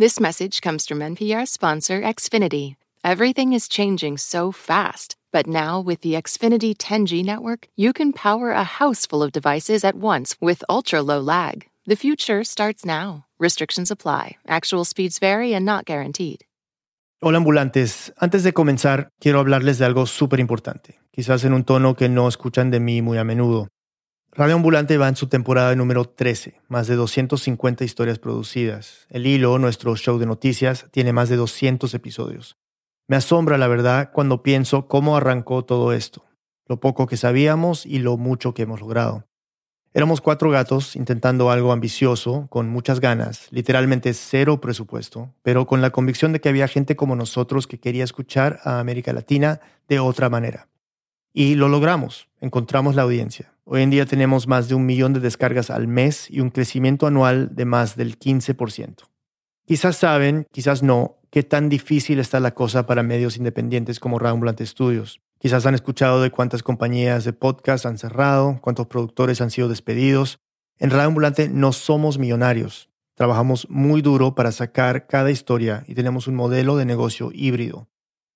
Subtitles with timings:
[0.00, 2.76] This message comes from NPR sponsor Xfinity.
[3.02, 8.52] Everything is changing so fast, but now with the Xfinity 10G network, you can power
[8.52, 11.66] a house full of devices at once with ultra low lag.
[11.84, 13.24] The future starts now.
[13.40, 14.36] Restrictions apply.
[14.46, 16.44] Actual speeds vary and not guaranteed.
[17.20, 21.96] Hola ambulantes, antes de comenzar quiero hablarles de algo súper importante, quizás en un tono
[21.96, 23.66] que no escuchan de mí muy a menudo.
[24.38, 29.08] Radio Ambulante va en su temporada número 13, más de 250 historias producidas.
[29.10, 32.56] El Hilo, nuestro show de noticias, tiene más de 200 episodios.
[33.08, 36.24] Me asombra la verdad cuando pienso cómo arrancó todo esto,
[36.68, 39.26] lo poco que sabíamos y lo mucho que hemos logrado.
[39.92, 45.90] Éramos cuatro gatos intentando algo ambicioso, con muchas ganas, literalmente cero presupuesto, pero con la
[45.90, 50.30] convicción de que había gente como nosotros que quería escuchar a América Latina de otra
[50.30, 50.68] manera.
[51.32, 53.52] Y lo logramos, encontramos la audiencia.
[53.70, 57.06] Hoy en día tenemos más de un millón de descargas al mes y un crecimiento
[57.06, 59.04] anual de más del 15%.
[59.66, 64.64] Quizás saben, quizás no, qué tan difícil está la cosa para medios independientes como Rambulante
[64.64, 65.20] Studios.
[65.38, 70.38] Quizás han escuchado de cuántas compañías de podcast han cerrado, cuántos productores han sido despedidos.
[70.78, 72.88] En Radio Ambulante no somos millonarios.
[73.16, 77.86] Trabajamos muy duro para sacar cada historia y tenemos un modelo de negocio híbrido.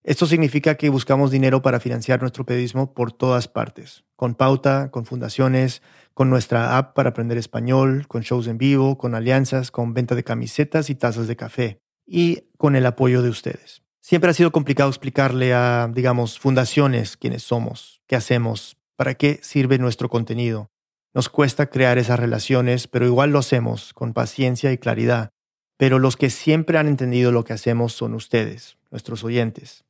[0.05, 5.07] Esto significa que buscamos dinero para financiar nuestro periodismo por todas partes, con pauta, con
[5.07, 5.81] fundaciones,
[6.13, 10.25] con nuestra app para aprender español, con shows en vivo, con alianzas, con venta de
[10.25, 13.83] camisetas y tazas de café, y con el apoyo de ustedes.
[14.01, 19.79] Siempre ha sido complicado explicarle a, digamos, fundaciones quiénes somos, qué hacemos, para qué sirve
[19.79, 20.67] nuestro contenido.
[21.15, 25.31] Nos cuesta crear esas relaciones, pero igual lo hacemos con paciencia y claridad.
[25.77, 29.85] Pero los que siempre han entendido lo que hacemos son ustedes, nuestros oyentes.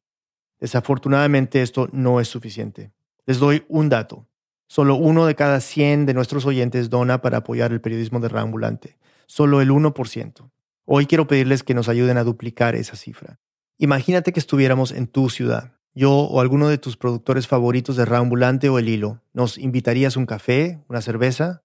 [0.62, 2.92] Desafortunadamente esto no es suficiente.
[3.26, 4.28] Les doy un dato.
[4.68, 8.96] Solo uno de cada 100 de nuestros oyentes dona para apoyar el periodismo de Reambulante.
[9.26, 10.50] Solo el 1%.
[10.84, 13.40] Hoy quiero pedirles que nos ayuden a duplicar esa cifra.
[13.76, 15.72] Imagínate que estuviéramos en tu ciudad.
[15.94, 20.26] Yo o alguno de tus productores favoritos de Raambulante o El Hilo, ¿nos invitarías un
[20.26, 21.64] café, una cerveza?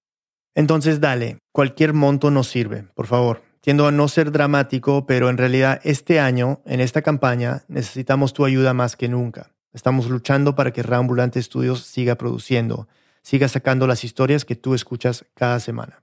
[0.56, 3.47] Entonces dale, cualquier monto nos sirve, por favor.
[3.68, 8.46] Tiendo a no ser dramático, pero en realidad este año, en esta campaña, necesitamos tu
[8.46, 9.52] ayuda más que nunca.
[9.74, 12.88] Estamos luchando para que Raambulante Studios siga produciendo,
[13.20, 16.02] siga sacando las historias que tú escuchas cada semana.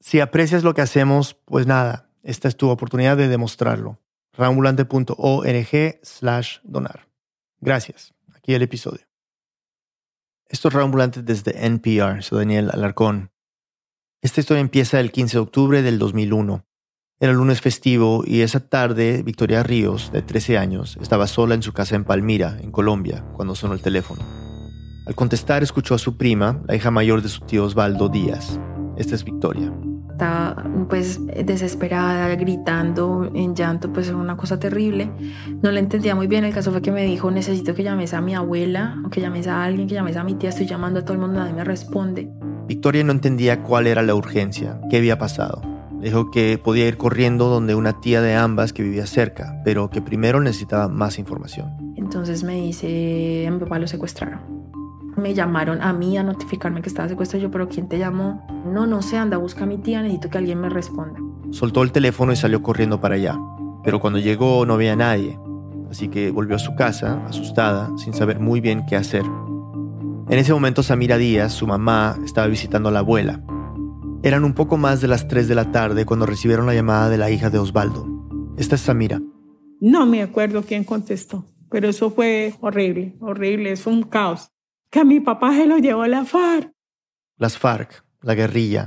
[0.00, 4.00] Si aprecias lo que hacemos, pues nada, esta es tu oportunidad de demostrarlo
[4.32, 7.06] raambulante.org slash donar.
[7.60, 8.12] Gracias.
[8.34, 9.06] Aquí el episodio.
[10.48, 13.30] Esto es Raambulante desde NPR, soy Daniel Alarcón.
[14.20, 16.66] Esta historia empieza el 15 de octubre del 2001.
[17.22, 21.72] Era lunes festivo y esa tarde Victoria Ríos, de 13 años, estaba sola en su
[21.72, 24.22] casa en Palmira, en Colombia, cuando sonó el teléfono.
[25.06, 28.58] Al contestar escuchó a su prima, la hija mayor de su tío Osvaldo Díaz.
[28.96, 29.72] Esta es Victoria
[30.10, 35.10] estaba pues desesperada, gritando, en llanto, pues es una cosa terrible.
[35.62, 38.20] No le entendía muy bien, el caso fue que me dijo, necesito que llames a
[38.20, 41.02] mi abuela, o que llames a alguien, que llames a mi tía, estoy llamando a
[41.02, 42.30] todo el mundo, nadie me responde.
[42.68, 45.81] Victoria no entendía cuál era la urgencia, qué había pasado.
[46.02, 50.02] Dijo que podía ir corriendo donde una tía de ambas que vivía cerca, pero que
[50.02, 51.94] primero necesitaba más información.
[51.96, 54.62] Entonces me dice, a mi papá lo secuestraron
[55.16, 57.42] me llamaron a mí a notificarme que estaba secuestrado.
[57.42, 58.46] Yo, pero ¿quién te llamó?
[58.66, 61.18] No, no sé, anda, busca a mi tía, necesito que alguien me responda.
[61.50, 63.38] Soltó el teléfono y salió corriendo para allá.
[63.84, 65.38] Pero cuando llegó no había nadie.
[65.90, 69.24] Así que volvió a su casa, asustada, sin saber muy bien qué hacer.
[70.28, 73.42] En ese momento Samira Díaz, su mamá, estaba visitando a la abuela.
[74.24, 77.18] Eran un poco más de las 3 de la tarde cuando recibieron la llamada de
[77.18, 78.06] la hija de Osvaldo.
[78.56, 79.20] Esta es Samira.
[79.80, 84.52] No me acuerdo quién contestó, pero eso fue horrible, horrible, es un caos
[84.90, 86.70] que a mi papá se lo llevó la FARC.
[87.36, 88.86] Las FARC, la guerrilla.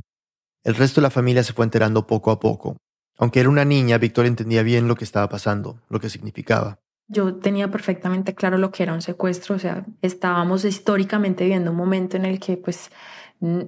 [0.63, 2.77] El resto de la familia se fue enterando poco a poco.
[3.17, 6.79] Aunque era una niña, Victoria entendía bien lo que estaba pasando, lo que significaba.
[7.07, 11.77] Yo tenía perfectamente claro lo que era un secuestro, o sea, estábamos históricamente viviendo un
[11.77, 12.89] momento en el que pues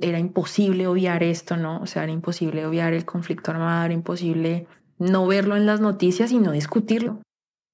[0.01, 1.81] era imposible obviar esto, ¿no?
[1.81, 4.67] O sea, era imposible obviar el conflicto armado, era imposible
[4.97, 7.21] no verlo en las noticias y no discutirlo.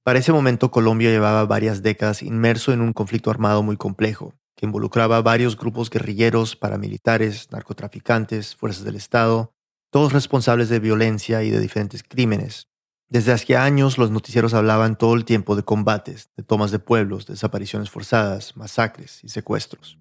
[0.04, 4.66] Para ese momento Colombia llevaba varias décadas inmerso en un conflicto armado muy complejo que
[4.66, 9.54] involucraba varios grupos guerrilleros, paramilitares, narcotraficantes, fuerzas del Estado,
[9.90, 12.68] todos responsables de violencia y de diferentes crímenes.
[13.10, 17.26] Desde hacía años los noticieros hablaban todo el tiempo de combates, de tomas de pueblos,
[17.26, 19.98] desapariciones forzadas, masacres y secuestros.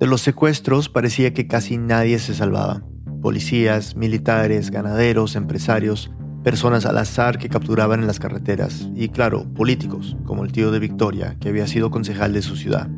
[0.00, 2.82] De los secuestros parecía que casi nadie se salvaba.
[3.20, 6.10] Policías, militares, ganaderos, empresarios,
[6.42, 10.78] personas al azar que capturaban en las carreteras y, claro, políticos, como el tío de
[10.78, 12.88] Victoria, que había sido concejal de su ciudad.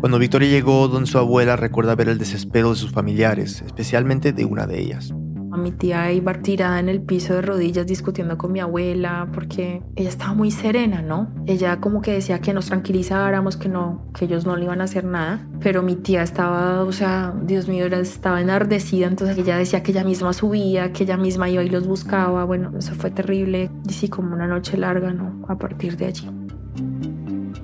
[0.00, 4.44] Cuando Victoria llegó donde su abuela recuerda ver el desespero de sus familiares, especialmente de
[4.44, 5.14] una de ellas.
[5.52, 9.82] A mi tía iba tirada en el piso de rodillas discutiendo con mi abuela porque
[9.96, 11.28] ella estaba muy serena, ¿no?
[11.46, 14.84] Ella como que decía que nos tranquilizáramos, que no, que ellos no le iban a
[14.84, 19.82] hacer nada, pero mi tía estaba, o sea, Dios mío, estaba enardecida, entonces ella decía
[19.82, 23.70] que ella misma subía, que ella misma iba y los buscaba, bueno, eso fue terrible
[23.86, 25.44] y sí, como una noche larga, ¿no?
[25.48, 26.30] A partir de allí.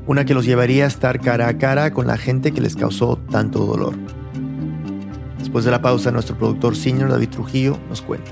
[0.06, 3.18] Una que los llevaría a estar cara a cara con la gente que les causó
[3.30, 3.94] tanto dolor.
[5.38, 8.30] Después de la pausa, nuestro productor senior David Trujillo nos cuenta.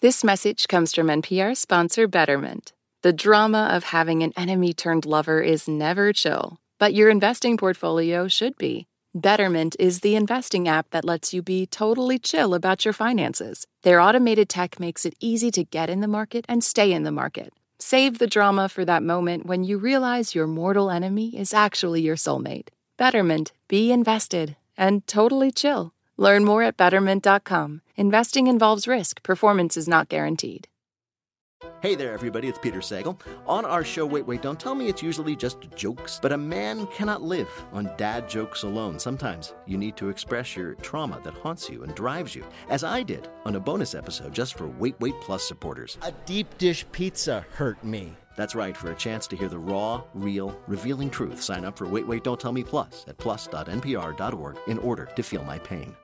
[0.00, 2.72] This message comes from NPR sponsor Betterment.
[3.02, 8.26] The drama of having an enemy turned lover is never chill, but your investing portfolio
[8.26, 8.86] should be.
[9.14, 13.66] Betterment is the investing app that lets you be totally chill about your finances.
[13.82, 17.12] Their automated tech makes it easy to get in the market and stay in the
[17.12, 22.02] market Save the drama for that moment when you realize your mortal enemy is actually
[22.02, 22.68] your soulmate.
[22.98, 25.94] Betterment, be invested, and totally chill.
[26.18, 27.80] Learn more at betterment.com.
[27.96, 30.68] Investing involves risk, performance is not guaranteed.
[31.82, 33.18] Hey there, everybody, it's Peter Sagal.
[33.46, 36.86] On our show, Wait, Wait, Don't Tell Me, it's usually just jokes, but a man
[36.88, 38.98] cannot live on dad jokes alone.
[38.98, 43.02] Sometimes you need to express your trauma that haunts you and drives you, as I
[43.02, 45.96] did on a bonus episode just for Wait, Wait Plus supporters.
[46.02, 48.14] A deep dish pizza hurt me.
[48.36, 51.86] That's right, for a chance to hear the raw, real, revealing truth, sign up for
[51.86, 55.96] Wait, Wait, Don't Tell Me Plus at plus.npr.org in order to feel my pain.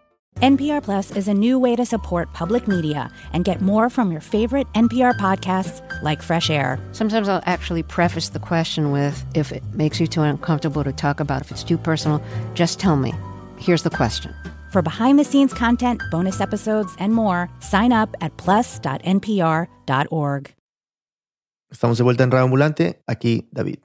[0.42, 4.20] NPR Plus is a new way to support public media and get more from your
[4.20, 6.78] favorite NPR podcasts like Fresh Air.
[6.92, 11.20] Sometimes I'll actually preface the question with if it makes you too uncomfortable to talk
[11.20, 12.22] about, if it's too personal,
[12.52, 13.14] just tell me.
[13.58, 14.34] Here's the question.
[14.72, 19.66] For behind the scenes content, bonus episodes, and more, sign up at plus.npr.org.
[21.72, 23.02] Estamos de vuelta en Radio Ambulante.
[23.06, 23.78] Aquí, David.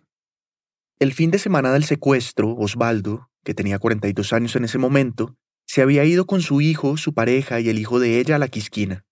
[0.99, 5.81] El fin de semana del secuestro, Osvaldo, que tenía 42 años en ese momento, Se
[5.81, 9.05] había ido con su hijo, su pareja y el hijo de ella a La Quisquina,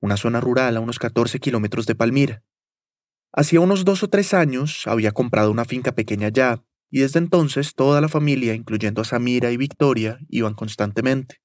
[0.00, 2.42] una zona rural a unos 14 kilómetros de Palmira.
[3.32, 7.74] Hacía unos dos o tres años había comprado una finca pequeña allá, y desde entonces
[7.74, 11.36] toda la familia, incluyendo a Samira y Victoria, iban constantemente.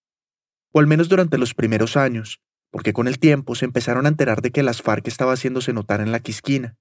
[0.72, 2.42] O al menos durante los primeros años,
[2.72, 6.02] porque con el tiempo se empezaron a enterar de que las FARC estaba haciéndose notar
[6.02, 6.75] en la Quisquina.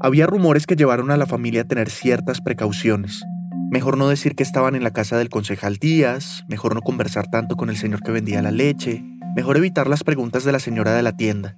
[0.00, 3.24] Había rumores que llevaron a la familia a tener ciertas precauciones,
[3.70, 7.54] Mejor no decir que estaban en la casa del concejal Díaz, mejor no conversar tanto
[7.54, 9.04] con el señor que vendía la leche,
[9.36, 11.56] mejor evitar las preguntas de la señora de la tienda.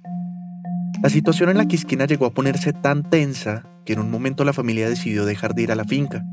[1.01, 4.51] La situación en la quisquina llegó a ponerse tan tensa que en un momento la
[4.51, 6.25] familia decidió dejar de ir a la finca.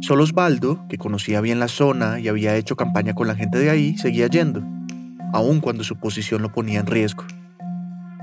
[0.00, 3.68] Solo Osvaldo, que conocía bien la zona y había hecho campaña con la gente de
[3.68, 4.62] ahí, seguía yendo,
[5.32, 7.24] aun cuando su posición lo ponía en riesgo.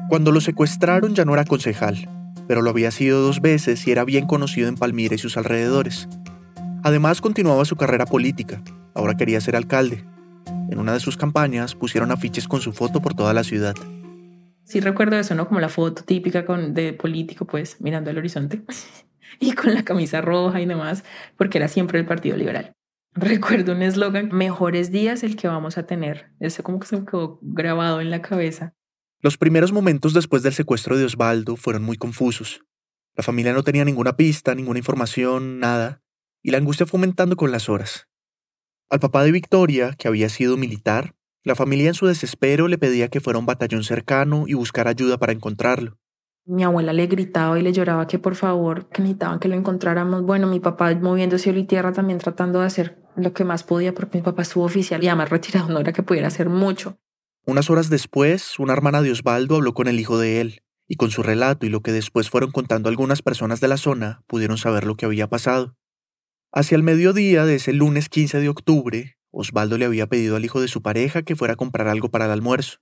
[0.07, 2.09] Cuando lo secuestraron ya no era concejal,
[2.47, 6.07] pero lo había sido dos veces y era bien conocido en Palmira y sus alrededores.
[6.85, 8.61] Además continuaba su carrera política,
[8.93, 10.03] ahora quería ser alcalde.
[10.69, 13.73] En una de sus campañas pusieron afiches con su foto por toda la ciudad.
[14.65, 15.47] Sí recuerdo eso, ¿no?
[15.47, 18.63] Como la foto típica con, de político, pues mirando al horizonte
[19.39, 21.05] y con la camisa roja y demás,
[21.37, 22.73] porque era siempre el Partido Liberal.
[23.13, 26.31] Recuerdo un eslogan, mejores días el que vamos a tener.
[26.41, 28.73] Eso como que se me quedó grabado en la cabeza.
[29.21, 32.59] Los primeros momentos después del secuestro de Osvaldo fueron muy confusos.
[33.15, 36.02] La familia no tenía ninguna pista, ninguna información, nada
[36.43, 38.07] y la angustia fue aumentando con las horas.
[38.89, 43.07] Al papá de Victoria, que había sido militar, la familia en su desespero le pedía
[43.07, 45.97] que fuera a un batallón cercano y buscar ayuda para encontrarlo.
[46.45, 50.23] Mi abuela le gritaba y le lloraba que por favor, que necesitaban que lo encontráramos.
[50.23, 53.93] Bueno, mi papá moviendo cielo y tierra también tratando de hacer lo que más podía
[53.93, 56.97] porque mi papá estuvo oficial y además retirado, no era que pudiera hacer mucho.
[57.45, 61.11] Unas horas después, una hermana de Osvaldo habló con el hijo de él, y con
[61.11, 64.85] su relato y lo que después fueron contando algunas personas de la zona, pudieron saber
[64.85, 65.75] lo que había pasado.
[66.55, 70.61] Hacia el mediodía de ese lunes 15 de octubre, Osvaldo le había pedido al hijo
[70.61, 72.77] de su pareja que fuera a comprar algo para el almuerzo.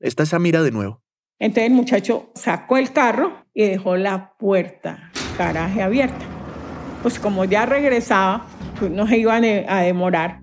[0.00, 1.02] Esta es Samira de nuevo.
[1.38, 6.24] Entonces el muchacho sacó el carro y dejó la puerta, garaje abierta.
[7.02, 8.46] Pues como ya regresaba,
[8.78, 10.40] pues no se iban a demorar.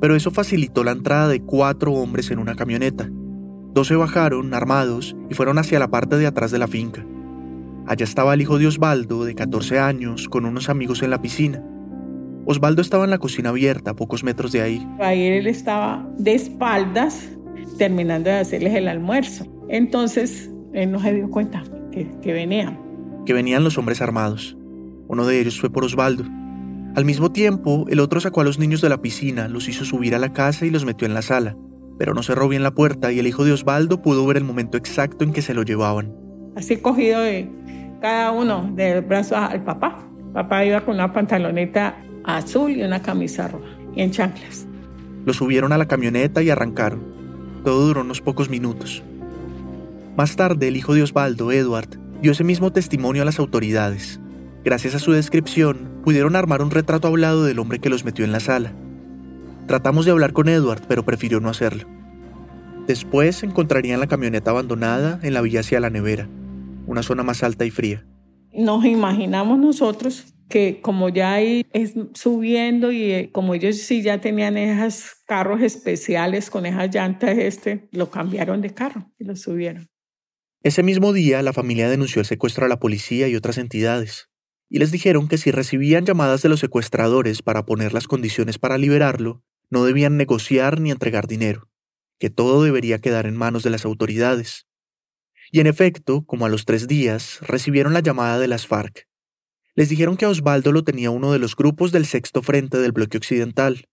[0.00, 3.08] Pero eso facilitó la entrada de cuatro hombres en una camioneta.
[3.72, 7.06] Dos se bajaron, armados, y fueron hacia la parte de atrás de la finca.
[7.88, 11.64] Allá estaba el hijo de Osvaldo, de 14 años, con unos amigos en la piscina.
[12.44, 14.86] Osvaldo estaba en la cocina abierta, a pocos metros de ahí.
[15.00, 17.30] Ahí él estaba de espaldas,
[17.78, 19.46] terminando de hacerles el almuerzo.
[19.70, 22.78] Entonces, él no se dio cuenta que, que venían.
[23.24, 24.54] Que venían los hombres armados.
[25.08, 26.24] Uno de ellos fue por Osvaldo.
[26.94, 30.14] Al mismo tiempo, el otro sacó a los niños de la piscina, los hizo subir
[30.14, 31.56] a la casa y los metió en la sala.
[31.98, 34.76] Pero no cerró bien la puerta y el hijo de Osvaldo pudo ver el momento
[34.76, 36.14] exacto en que se lo llevaban.
[36.54, 37.48] Así cogido de,
[38.00, 39.98] cada uno del brazo al papá.
[40.32, 44.66] Papá iba con una pantaloneta azul y una camisa roja y en chanclas.
[45.24, 47.02] Lo subieron a la camioneta y arrancaron.
[47.64, 49.02] Todo duró unos pocos minutos.
[50.16, 54.20] Más tarde, el hijo de Osvaldo, Edward, dio ese mismo testimonio a las autoridades.
[54.64, 58.32] Gracias a su descripción, pudieron armar un retrato hablado del hombre que los metió en
[58.32, 58.72] la sala.
[59.66, 61.84] Tratamos de hablar con Edward, pero prefirió no hacerlo.
[62.86, 66.28] Después encontrarían la camioneta abandonada en la vía hacia la nevera,
[66.88, 68.04] una zona más alta y fría.
[68.52, 74.20] Nos imaginamos nosotros que como ya ahí es subiendo y eh, como ellos sí ya
[74.20, 79.88] tenían esos carros especiales con esas llantas este, lo cambiaron de carro y lo subieron.
[80.62, 84.28] Ese mismo día la familia denunció el secuestro a la policía y otras entidades,
[84.68, 88.78] y les dijeron que si recibían llamadas de los secuestradores para poner las condiciones para
[88.78, 91.68] liberarlo, no debían negociar ni entregar dinero,
[92.18, 94.67] que todo debería quedar en manos de las autoridades.
[95.50, 99.08] Y en efecto, como a los tres días, recibieron la llamada de las FARC.
[99.74, 102.92] Les dijeron que a Osvaldo lo tenía uno de los grupos del sexto frente del
[102.92, 103.88] bloque occidental.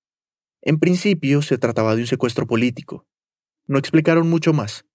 [0.61, 3.05] En principio se trataba de un secuestro político.
[3.67, 4.85] No explicaron mucho más.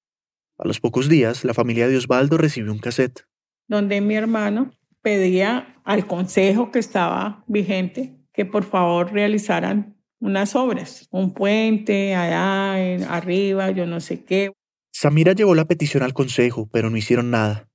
[0.58, 3.24] A los pocos días, la familia de Osvaldo recibió un cassette.
[3.68, 11.08] Donde mi hermano pedía al consejo que estaba vigente que por favor realizaran unas obras,
[11.10, 12.74] un puente allá
[13.14, 14.52] arriba, yo no sé qué.
[14.92, 17.68] Samira llevó la petición al consejo, pero no hicieron nada.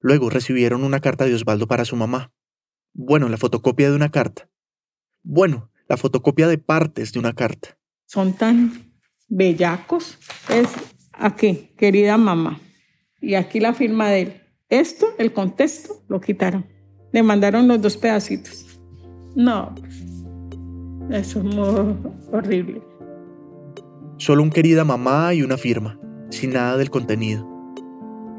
[0.00, 2.32] Luego recibieron una carta de Osvaldo para su mamá.
[2.92, 4.48] Bueno, la fotocopia de una carta.
[5.22, 7.78] Bueno, la fotocopia de partes de una carta.
[8.06, 8.92] Son tan
[9.28, 10.18] bellacos.
[10.48, 10.68] Es
[11.12, 12.60] aquí, querida mamá.
[13.20, 14.42] Y aquí la firma de él.
[14.68, 16.66] Esto, el contexto, lo quitaron.
[17.12, 18.66] Le mandaron los dos pedacitos.
[19.36, 19.74] No,
[21.10, 21.96] eso es muy
[22.32, 22.82] horrible.
[24.18, 25.98] Solo un querida mamá y una firma,
[26.32, 27.46] sin nada del contenido.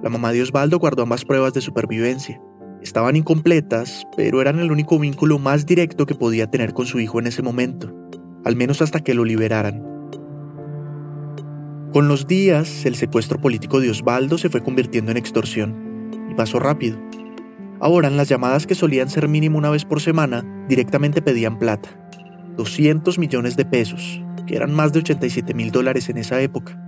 [0.01, 2.41] La mamá de Osvaldo guardó ambas pruebas de supervivencia.
[2.81, 7.19] Estaban incompletas, pero eran el único vínculo más directo que podía tener con su hijo
[7.19, 7.93] en ese momento,
[8.43, 9.81] al menos hasta que lo liberaran.
[11.93, 16.59] Con los días, el secuestro político de Osvaldo se fue convirtiendo en extorsión, y pasó
[16.59, 16.97] rápido.
[17.79, 21.89] Ahora, en las llamadas que solían ser mínimo una vez por semana, directamente pedían plata.
[22.57, 26.82] 200 millones de pesos, que eran más de 87 mil dólares en esa época.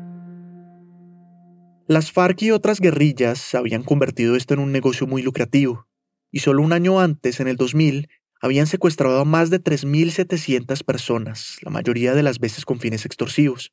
[1.88, 5.88] Las FARC y otras guerrillas habían convertido esto en un negocio muy lucrativo,
[6.32, 8.10] y solo un año antes, en el 2000,
[8.42, 13.72] habían secuestrado a más de 3.700 personas, la mayoría de las veces con fines extorsivos.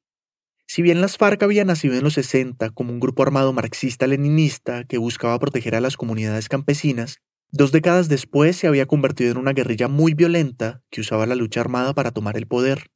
[0.66, 4.98] Si bien las FARC habían nacido en los 60 como un grupo armado marxista-leninista que
[4.98, 7.20] buscaba proteger a las comunidades campesinas,
[7.54, 11.60] Dos décadas después se había convertido en una guerrilla muy violenta que usaba la lucha
[11.60, 12.86] armada para tomar el poder.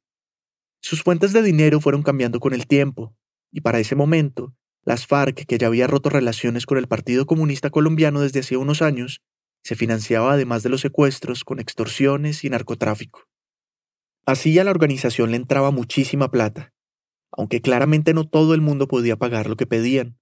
[0.79, 3.15] Sus fuentes de dinero fueron cambiando con el tiempo,
[3.51, 4.55] y para ese momento,
[4.87, 8.81] las FARC, que ya había roto relaciones con el Partido Comunista Colombiano desde hace unos
[8.81, 9.21] años,
[9.61, 13.25] se financiaba además de los secuestros con extorsiones y narcotráfico.
[14.25, 16.71] Así a la organización le entraba muchísima plata,
[17.33, 20.17] aunque claramente no todo el mundo podía pagar lo que pedían.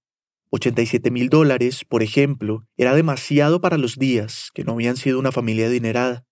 [0.50, 5.30] 87 mil dólares, por ejemplo, era demasiado para los días, que no habían sido una
[5.30, 6.26] familia adinerada.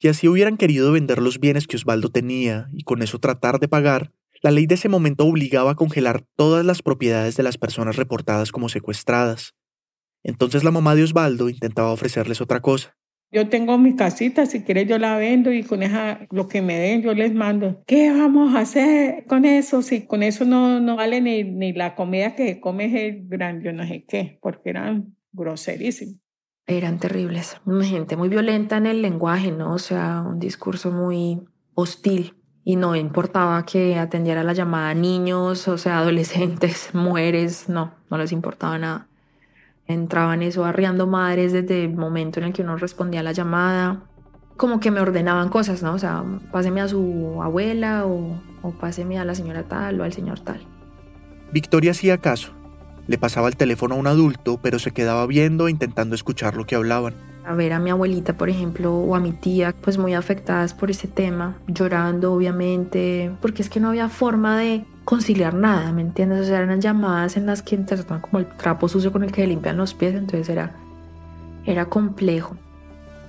[0.00, 3.68] Y así hubieran querido vender los bienes que Osvaldo tenía y con eso tratar de
[3.68, 4.12] pagar,
[4.44, 8.52] la ley de ese momento obligaba a congelar todas las propiedades de las personas reportadas
[8.52, 9.54] como secuestradas.
[10.22, 12.94] Entonces la mamá de Osvaldo intentaba ofrecerles otra cosa.
[13.32, 16.78] Yo tengo mi casita, si quieres yo la vendo y con esa, lo que me
[16.78, 17.82] den yo les mando.
[17.86, 19.80] ¿Qué vamos a hacer con eso?
[19.80, 23.72] Si con eso no, no vale ni, ni la comida que come el gran, yo
[23.72, 26.16] no sé qué, porque eran groserísimos.
[26.66, 29.72] Eran terribles, gente muy violenta en el lenguaje, ¿no?
[29.72, 31.40] O sea, un discurso muy
[31.74, 37.92] hostil y no importaba que atendiera la llamada a niños, o sea, adolescentes, mujeres, no,
[38.10, 39.08] no les importaba nada
[39.86, 44.02] entraban eso arriando madres desde el momento en el que uno respondía a la llamada.
[44.56, 45.94] Como que me ordenaban cosas, ¿no?
[45.94, 50.12] O sea, páseme a su abuela o, o páseme a la señora tal o al
[50.12, 50.60] señor tal.
[51.52, 52.52] Victoria hacía caso.
[53.06, 56.66] Le pasaba el teléfono a un adulto, pero se quedaba viendo e intentando escuchar lo
[56.66, 57.14] que hablaban.
[57.46, 60.90] A ver a mi abuelita, por ejemplo, o a mi tía, pues muy afectadas por
[60.90, 66.40] ese tema, llorando obviamente, porque es que no había forma de conciliar nada, ¿me entiendes?
[66.40, 69.46] O sea, eran llamadas en las que trataban como el trapo sucio con el que
[69.46, 70.74] limpian los pies, entonces era,
[71.66, 72.56] era complejo.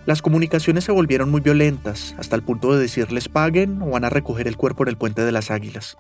[0.06, 4.10] Las comunicaciones se volvieron muy violentas, hasta el punto de decirles paguen o van a
[4.10, 5.98] recoger el cuerpo en el puente de las águilas.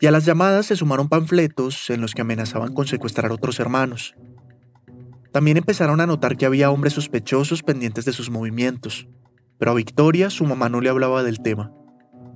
[0.00, 4.14] Y a las llamadas se sumaron panfletos en los que amenazaban con secuestrar otros hermanos.
[5.32, 9.08] También empezaron a notar que había hombres sospechosos pendientes de sus movimientos,
[9.58, 11.72] pero a Victoria su mamá no le hablaba del tema.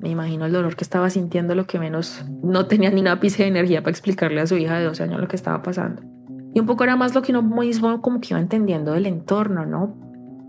[0.01, 3.43] Me imagino el dolor que estaba sintiendo, lo que menos no tenía ni una ápice
[3.43, 6.03] de energía para explicarle a su hija de 12 años lo que estaba pasando.
[6.55, 9.67] Y un poco era más lo que uno mismo como que iba entendiendo del entorno,
[9.67, 9.99] ¿no?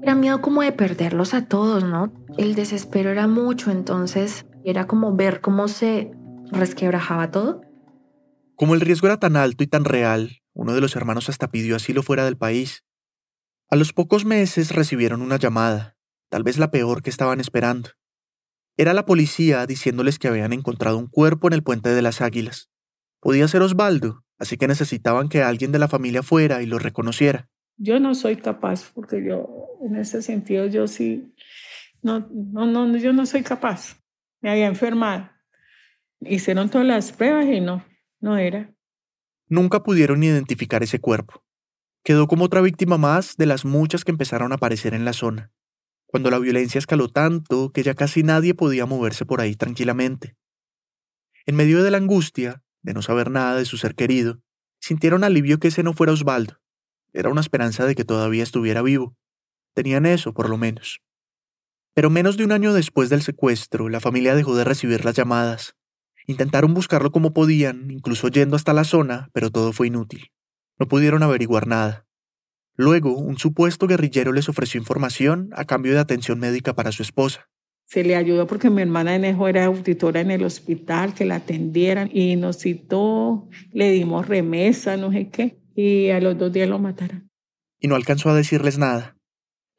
[0.04, 2.14] Era miedo como de perderlos a todos, ¿no?
[2.38, 6.12] El desespero era mucho, entonces era como ver cómo se
[6.52, 7.62] resquebrajaba todo.
[8.56, 11.76] Como el riesgo era tan alto y tan real, uno de los hermanos hasta pidió
[11.76, 12.86] asilo fuera del país.
[13.70, 15.98] A los pocos meses recibieron una llamada,
[16.30, 17.90] tal vez la peor que estaban esperando.
[18.78, 22.72] Era la policía diciéndoles que habían encontrado un cuerpo en el puente de las Águilas.
[23.20, 27.50] Podía ser Osvaldo, así que necesitaban que alguien de la familia fuera y lo reconociera.
[27.78, 31.34] Yo no soy capaz, porque yo, en ese sentido, yo sí,
[32.02, 33.98] no, no, no, yo no soy capaz.
[34.42, 35.30] Me había enfermado.
[36.22, 37.86] Hicieron todas las pruebas y no,
[38.22, 38.75] no era.
[39.48, 41.44] Nunca pudieron identificar ese cuerpo.
[42.04, 45.52] Quedó como otra víctima más de las muchas que empezaron a aparecer en la zona,
[46.06, 50.36] cuando la violencia escaló tanto que ya casi nadie podía moverse por ahí tranquilamente.
[51.46, 54.42] En medio de la angustia, de no saber nada de su ser querido,
[54.80, 56.60] sintieron alivio que ese no fuera Osvaldo.
[57.14, 59.16] Era una esperanza de que todavía estuviera vivo.
[59.74, 61.02] Tenían eso, por lo menos.
[61.94, 65.76] Pero menos de un año después del secuestro, la familia dejó de recibir las llamadas.
[66.28, 70.32] Intentaron buscarlo como podían, incluso yendo hasta la zona, pero todo fue inútil.
[70.80, 72.06] No pudieron averiguar nada.
[72.76, 77.48] Luego, un supuesto guerrillero les ofreció información a cambio de atención médica para su esposa.
[77.86, 82.10] Se le ayudó porque mi hermana Enejo era auditora en el hospital, que la atendieran
[82.12, 86.80] y nos citó, le dimos remesa, no sé qué, y a los dos días lo
[86.80, 87.30] mataron.
[87.80, 89.15] Y no alcanzó a decirles nada.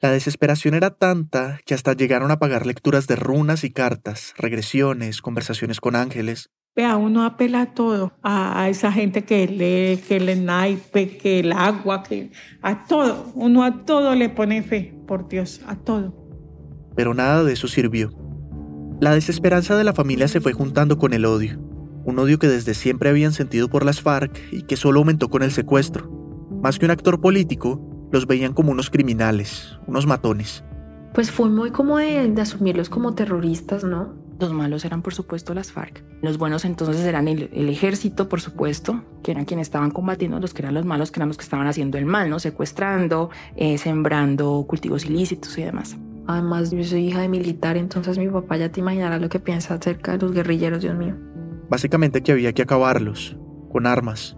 [0.03, 5.23] La desesperación era tanta que hasta llegaron a pagar lecturas de runas y cartas, regresiones,
[5.23, 6.51] conversaciones con ángeles.
[6.75, 11.53] Vea, uno apela a todo, a, esa gente que lee, que el naipe, que el
[11.53, 16.15] agua, que a todo, uno a todo le pone fe, por Dios, a todo.
[16.95, 18.11] Pero nada de eso sirvió.
[19.01, 21.59] La desesperanza de la familia se fue juntando con el odio,
[22.05, 25.43] un odio que desde siempre habían sentido por las FARC y que solo aumentó con
[25.43, 26.11] el secuestro.
[26.63, 30.65] Más que un actor político, los veían como unos criminales, unos matones.
[31.15, 34.15] Pues fue muy como de, asumirlos como terroristas, ¿no?
[34.39, 36.05] Los malos eran por supuesto las FARC.
[36.21, 40.61] Los buenos entonces eran el, ejército, por supuesto, que eran quienes estaban combatiendo, los que
[40.61, 42.39] eran los malos, que eran los que estaban haciendo el mal, ¿no?
[42.39, 45.97] Secuestrando, eh, sembrando cultivos ilícitos y demás.
[46.27, 49.75] Además, yo soy hija de militar, entonces mi papá ya te imaginará lo que piensa
[49.75, 51.17] acerca de los guerrilleros, Dios mío.
[51.71, 53.39] Básicamente que había que acabarlos,
[53.73, 54.37] con armas.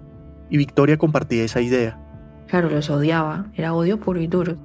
[0.49, 2.08] Y Victoria compartía esa idea.
[2.49, 4.57] Claro, los odiaba, era odio puro y duro.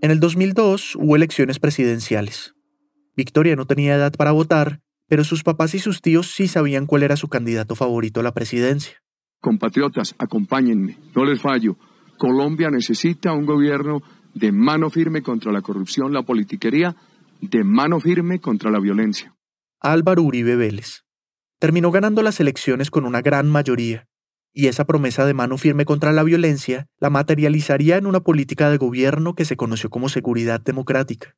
[0.00, 2.54] En el 2002 hubo elecciones presidenciales.
[3.16, 7.02] Victoria no tenía edad para votar, pero sus papás y sus tíos sí sabían cuál
[7.02, 8.94] era su candidato favorito a la presidencia.
[9.40, 11.76] Compatriotas, acompáñenme, no les fallo.
[12.16, 14.02] Colombia necesita un gobierno
[14.34, 16.96] de mano firme contra la corrupción, la politiquería,
[17.42, 19.34] de mano firme contra la violencia.
[19.80, 21.04] Álvaro Uribe Vélez.
[21.58, 24.06] Terminó ganando las elecciones con una gran mayoría,
[24.52, 28.78] y esa promesa de mano firme contra la violencia la materializaría en una política de
[28.78, 31.36] gobierno que se conoció como seguridad democrática.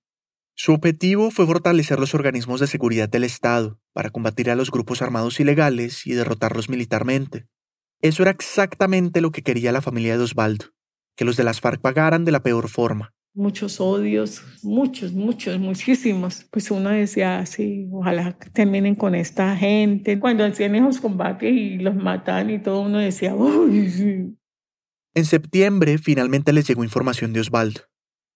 [0.54, 5.02] Su objetivo fue fortalecer los organismos de seguridad del Estado para combatir a los grupos
[5.02, 7.46] armados ilegales y derrotarlos militarmente.
[8.00, 10.66] Eso era exactamente lo que quería la familia de Osvaldo,
[11.16, 16.46] que los de las FARC pagaran de la peor forma, muchos odios, muchos, muchos, muchísimos.
[16.50, 20.18] Pues uno decía, sí, ojalá terminen con esta gente.
[20.18, 24.36] Cuando hacían esos combates y los matan y todo, uno decía, uy, sí.
[25.14, 27.82] En septiembre finalmente les llegó información de Osvaldo.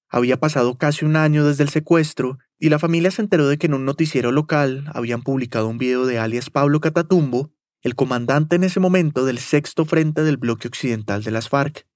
[0.09, 3.66] Había pasado casi un año desde el secuestro y la familia se enteró de que
[3.66, 8.64] en un noticiero local habían publicado un video de alias Pablo Catatumbo, el comandante en
[8.64, 11.87] ese momento del sexto frente del bloque occidental de las FARC.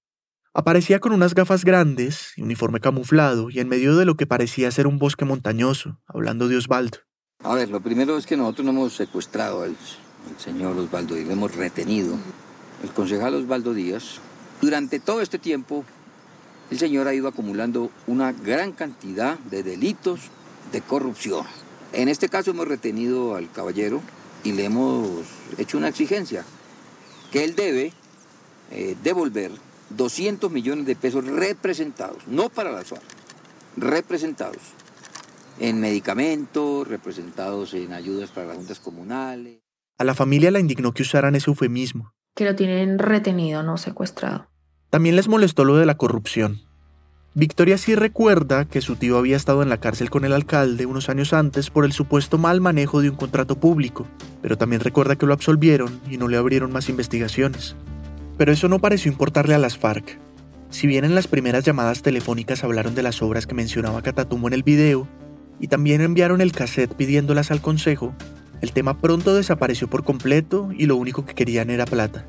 [0.53, 4.89] Aparecía con unas gafas grandes, uniforme camuflado y en medio de lo que parecía ser
[4.89, 6.99] un bosque montañoso, hablando de Osvaldo.
[7.45, 9.77] A ver, lo primero es que nosotros no hemos secuestrado al,
[10.39, 12.17] señor Osvaldo Díaz, lo hemos retenido.
[12.83, 14.19] El concejal Osvaldo Díaz,
[14.61, 15.85] durante todo este tiempo,
[16.73, 20.21] el señor ha ido acumulando una gran cantidad de delitos
[20.73, 21.47] de corrupción.
[21.93, 24.03] En este caso hemos retenido al caballero
[24.43, 25.09] y le hemos
[25.59, 26.45] hecho una exigencia,
[27.31, 27.93] que él debe
[28.73, 29.53] eh, devolver
[29.91, 33.03] 200 millones de pesos representados, no para la FARC,
[33.77, 34.59] representados
[35.59, 39.59] en medicamentos, representados en ayudas para las juntas comunales.
[39.99, 42.15] A la familia la indignó que usaran ese eufemismo.
[42.35, 44.49] Que lo tienen retenido, no secuestrado.
[44.89, 46.63] También les molestó lo de la corrupción.
[47.35, 51.09] Victoria sí recuerda que su tío había estado en la cárcel con el alcalde unos
[51.09, 54.07] años antes por el supuesto mal manejo de un contrato público,
[54.43, 57.77] pero también recuerda que lo absolvieron y no le abrieron más investigaciones.
[58.41, 60.19] Pero eso no pareció importarle a las FARC.
[60.71, 64.55] Si bien en las primeras llamadas telefónicas hablaron de las obras que mencionaba Catatumbo en
[64.55, 65.07] el video,
[65.59, 68.15] y también enviaron el cassette pidiéndolas al consejo,
[68.63, 72.25] el tema pronto desapareció por completo y lo único que querían era plata.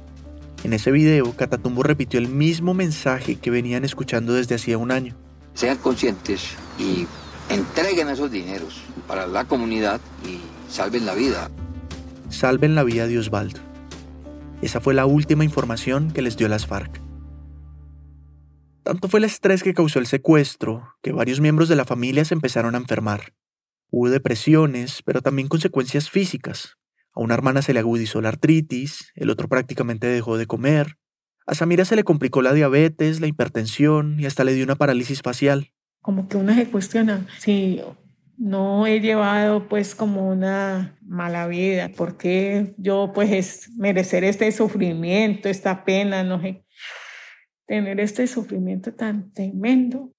[0.65, 5.15] En ese video, Catatumbo repitió el mismo mensaje que venían escuchando desde hacía un año.
[5.53, 7.07] sean conscientes y
[7.47, 11.49] entreguen esos dineros para la comunidad y salven la vida.
[12.27, 13.70] Salven la vida de Osvaldo.
[14.61, 17.01] Esa fue la última información que les dio las FARC.
[18.83, 22.33] Tanto fue el estrés que causó el secuestro que varios miembros de la familia se
[22.33, 23.33] empezaron a enfermar.
[23.89, 26.77] Hubo depresiones, pero también consecuencias físicas.
[27.13, 30.97] A una hermana se le agudizó la artritis, el otro prácticamente dejó de comer.
[31.45, 35.21] A Samira se le complicó la diabetes, la hipertensión y hasta le dio una parálisis
[35.21, 35.71] facial.
[36.01, 37.81] Como que uno se cuestiona si
[38.41, 44.51] no he llevado pues como una mala vida, ¿por qué yo pues es merecer este
[44.51, 46.65] sufrimiento, esta pena, no sé,
[47.67, 50.11] tener este sufrimiento tan tremendo?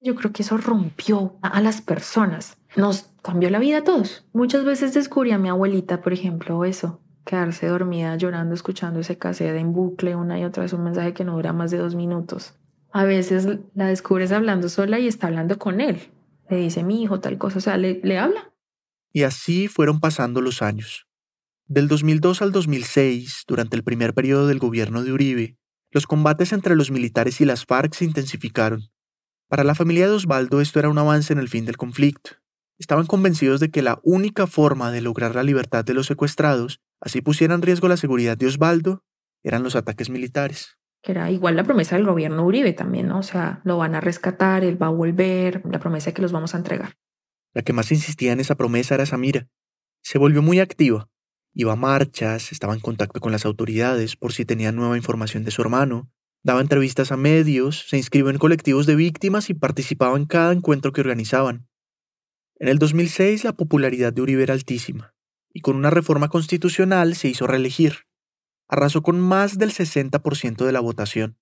[0.00, 4.26] Yo creo que eso rompió a las personas nos cambió la vida a todos.
[4.32, 9.56] Muchas veces descubrí a mi abuelita, por ejemplo, eso, quedarse dormida llorando, escuchando ese cassette
[9.56, 12.54] en bucle una y otra vez un mensaje que no dura más de dos minutos.
[12.92, 16.00] A veces la descubres hablando sola y está hablando con él.
[16.48, 18.52] Le dice mi hijo tal cosa, o sea, le, le habla.
[19.12, 21.06] Y así fueron pasando los años.
[21.66, 25.56] Del 2002 al 2006, durante el primer periodo del gobierno de Uribe,
[25.90, 28.90] los combates entre los militares y las FARC se intensificaron.
[29.48, 32.32] Para la familia de Osvaldo esto era un avance en el fin del conflicto,
[32.78, 37.20] estaban convencidos de que la única forma de lograr la libertad de los secuestrados, así
[37.20, 39.04] pusiera en riesgo la seguridad de Osvaldo,
[39.42, 40.78] eran los ataques militares.
[41.06, 43.20] Que era igual la promesa del gobierno Uribe también, ¿no?
[43.20, 46.52] O sea, lo van a rescatar, él va a volver, la promesa que los vamos
[46.52, 46.94] a entregar.
[47.54, 49.46] La que más insistía en esa promesa era Samira.
[50.02, 51.08] Se volvió muy activa.
[51.54, 55.52] Iba a marchas, estaba en contacto con las autoridades por si tenían nueva información de
[55.52, 56.10] su hermano,
[56.42, 60.90] daba entrevistas a medios, se inscribió en colectivos de víctimas y participaba en cada encuentro
[60.92, 61.68] que organizaban.
[62.56, 65.14] En el 2006 la popularidad de Uribe era altísima,
[65.54, 68.05] y con una reforma constitucional se hizo reelegir.
[68.68, 71.38] Arrasó con más del 60% de la votación.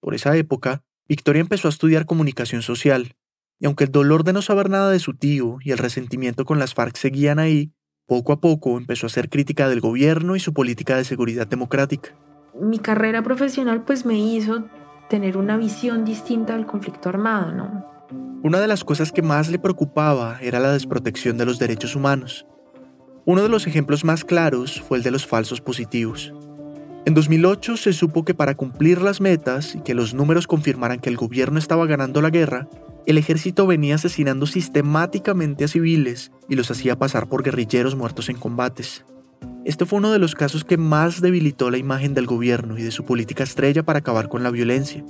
[0.00, 3.16] Por esa época, Victoria empezó a estudiar comunicación social,
[3.58, 6.58] y aunque el dolor de no saber nada de su tío y el resentimiento con
[6.58, 7.72] las FARC seguían ahí,
[8.06, 12.10] poco a poco empezó a ser crítica del gobierno y su política de seguridad democrática.
[12.60, 14.68] Mi carrera profesional pues me hizo
[15.08, 17.94] tener una visión distinta del conflicto armado, ¿no?
[18.42, 22.46] Una de las cosas que más le preocupaba era la desprotección de los derechos humanos.
[23.24, 26.34] Uno de los ejemplos más claros fue el de los falsos positivos.
[27.06, 31.10] En 2008 se supo que para cumplir las metas y que los números confirmaran que
[31.10, 32.66] el gobierno estaba ganando la guerra,
[33.06, 38.38] el ejército venía asesinando sistemáticamente a civiles y los hacía pasar por guerrilleros muertos en
[38.38, 39.04] combates.
[39.66, 42.90] Este fue uno de los casos que más debilitó la imagen del gobierno y de
[42.90, 45.04] su política estrella para acabar con la violencia.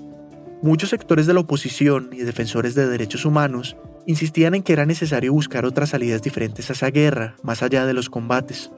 [0.62, 3.76] Muchos sectores de la oposición y defensores de derechos humanos
[4.06, 7.94] insistían en que era necesario buscar otras salidas diferentes a esa guerra, más allá de
[7.94, 8.72] los combates.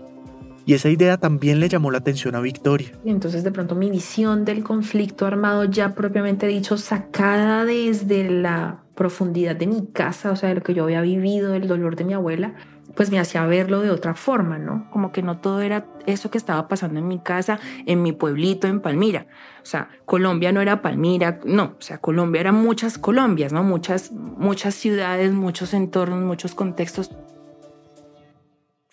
[0.67, 2.89] Y esa idea también le llamó la atención a Victoria.
[3.05, 9.55] Entonces de pronto mi visión del conflicto armado, ya propiamente dicho, sacada desde la profundidad
[9.55, 12.15] de mi casa, o sea, de lo que yo había vivido, el dolor de mi
[12.15, 12.55] abuela,
[12.97, 14.91] pues me hacía verlo de otra forma, ¿no?
[14.91, 18.67] Como que no todo era eso que estaba pasando en mi casa, en mi pueblito,
[18.67, 19.27] en Palmira.
[19.63, 23.63] O sea, Colombia no era Palmira, no, o sea, Colombia era muchas Colombias, ¿no?
[23.63, 27.11] Muchas, muchas ciudades, muchos entornos, muchos contextos.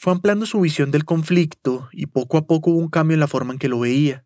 [0.03, 3.27] Fue ampliando su visión del conflicto y poco a poco hubo un cambio en la
[3.29, 4.25] forma en que lo veía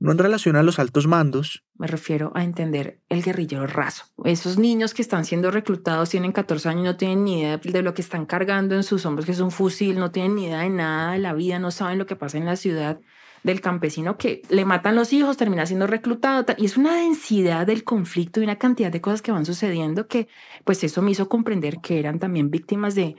[0.00, 1.62] no en relación a los altos mandos.
[1.78, 4.06] Me refiero a entender el guerrillero raso.
[4.24, 7.94] Esos niños que están siendo reclutados tienen 14 años, no tienen ni idea de lo
[7.94, 10.70] que están cargando en sus hombros, que es un fusil, no tienen ni idea de
[10.70, 13.00] nada de la vida, no saben lo que pasa en la ciudad
[13.44, 17.84] del campesino que le matan los hijos, termina siendo reclutado y es una densidad del
[17.84, 20.26] conflicto y una cantidad de cosas que van sucediendo que
[20.64, 23.16] pues eso me hizo comprender que eran también víctimas de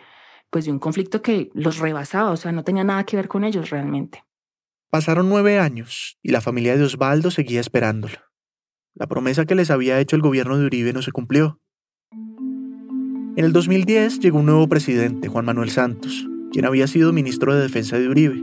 [0.50, 3.44] pues de un conflicto que los rebasaba, o sea, no tenía nada que ver con
[3.44, 4.24] ellos realmente.
[4.90, 8.18] Pasaron nueve años y la familia de Osvaldo seguía esperándolo.
[8.94, 11.60] La promesa que les había hecho el gobierno de Uribe no se cumplió.
[12.12, 17.62] En el 2010 llegó un nuevo presidente, Juan Manuel Santos, quien había sido ministro de
[17.62, 18.42] Defensa de Uribe.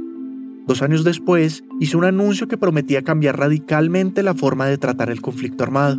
[0.66, 5.22] Dos años después, hizo un anuncio que prometía cambiar radicalmente la forma de tratar el
[5.22, 5.98] conflicto armado.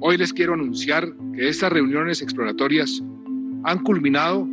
[0.00, 3.02] Hoy les quiero anunciar que estas reuniones exploratorias
[3.64, 4.46] han culminado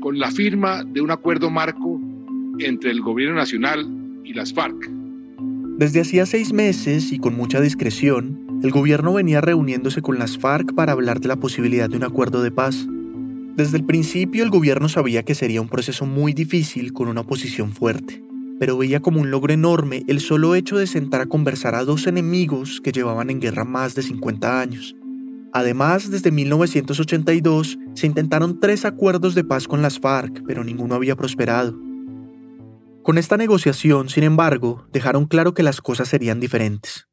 [0.00, 2.00] con la firma de un acuerdo marco
[2.58, 3.86] entre el Gobierno Nacional
[4.24, 4.90] y las FARC.
[5.78, 10.74] Desde hacía seis meses y con mucha discreción, el gobierno venía reuniéndose con las FARC
[10.74, 12.86] para hablar de la posibilidad de un acuerdo de paz.
[13.56, 17.72] Desde el principio el gobierno sabía que sería un proceso muy difícil con una oposición
[17.72, 18.22] fuerte,
[18.58, 22.08] pero veía como un logro enorme el solo hecho de sentar a conversar a dos
[22.08, 24.96] enemigos que llevaban en guerra más de 50 años.
[25.52, 31.16] Además, desde 1982 se intentaron tres acuerdos de paz con las FARC, pero ninguno había
[31.16, 31.78] prosperado.
[33.02, 37.08] Con esta negociación, sin embargo, dejaron claro que las cosas serían diferentes.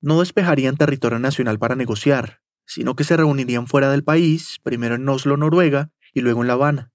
[0.00, 5.08] No despejarían territorio nacional para negociar, sino que se reunirían fuera del país, primero en
[5.08, 6.90] Oslo, Noruega, y luego en La Habana.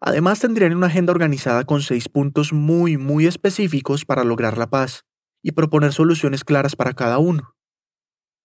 [0.00, 5.04] Además tendrían una agenda organizada con seis puntos muy, muy específicos para lograr la paz
[5.42, 7.55] y proponer soluciones claras para cada uno.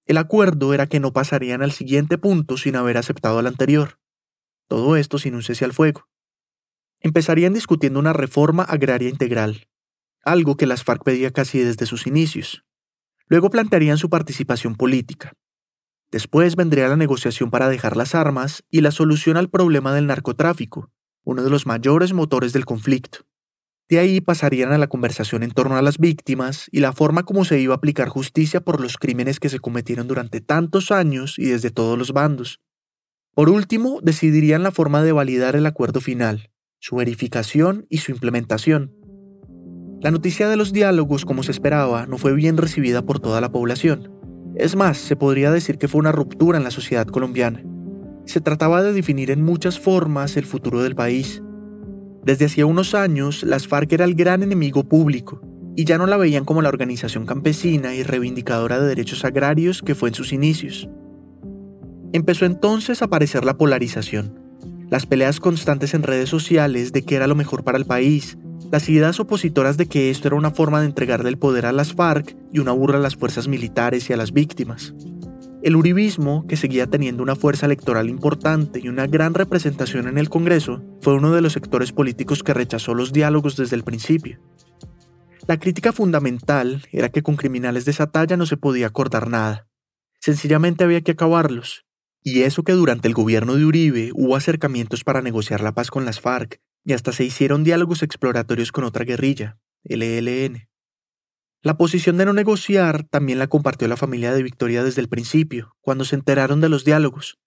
[0.05, 3.99] El acuerdo era que no pasarían al siguiente punto sin haber aceptado al anterior.
[4.67, 6.07] Todo esto sin un cese al fuego.
[6.99, 9.67] Empezarían discutiendo una reforma agraria integral,
[10.23, 12.63] algo que las FARC pedía casi desde sus inicios.
[13.27, 15.33] Luego plantearían su participación política.
[16.11, 20.91] Después vendría la negociación para dejar las armas y la solución al problema del narcotráfico,
[21.23, 23.19] uno de los mayores motores del conflicto.
[23.91, 27.43] De ahí pasarían a la conversación en torno a las víctimas y la forma como
[27.43, 31.47] se iba a aplicar justicia por los crímenes que se cometieron durante tantos años y
[31.47, 32.61] desde todos los bandos.
[33.35, 38.95] Por último, decidirían la forma de validar el acuerdo final, su verificación y su implementación.
[39.99, 43.51] La noticia de los diálogos, como se esperaba, no fue bien recibida por toda la
[43.51, 44.09] población.
[44.55, 47.61] Es más, se podría decir que fue una ruptura en la sociedad colombiana.
[48.25, 51.43] Se trataba de definir en muchas formas el futuro del país.
[52.23, 55.41] Desde hacía unos años, las FARC era el gran enemigo público,
[55.75, 59.95] y ya no la veían como la organización campesina y reivindicadora de derechos agrarios que
[59.95, 60.87] fue en sus inicios.
[62.13, 64.39] Empezó entonces a aparecer la polarización,
[64.89, 68.37] las peleas constantes en redes sociales de qué era lo mejor para el país,
[68.71, 71.93] las ideas opositoras de que esto era una forma de entregarle el poder a las
[71.93, 74.93] FARC y una burla a las fuerzas militares y a las víctimas.
[75.63, 80.27] El uribismo, que seguía teniendo una fuerza electoral importante y una gran representación en el
[80.27, 84.39] Congreso, fue uno de los sectores políticos que rechazó los diálogos desde el principio.
[85.47, 89.67] La crítica fundamental era que con criminales de esa talla no se podía acordar nada.
[90.19, 91.85] Sencillamente había que acabarlos.
[92.23, 96.05] Y eso que durante el gobierno de Uribe hubo acercamientos para negociar la paz con
[96.05, 100.70] las FARC, y hasta se hicieron diálogos exploratorios con otra guerrilla, el ELN.
[101.63, 105.75] La posición de no negociar también la compartió la familia de Victoria desde el principio,
[105.81, 107.39] cuando se enteraron de los diálogos.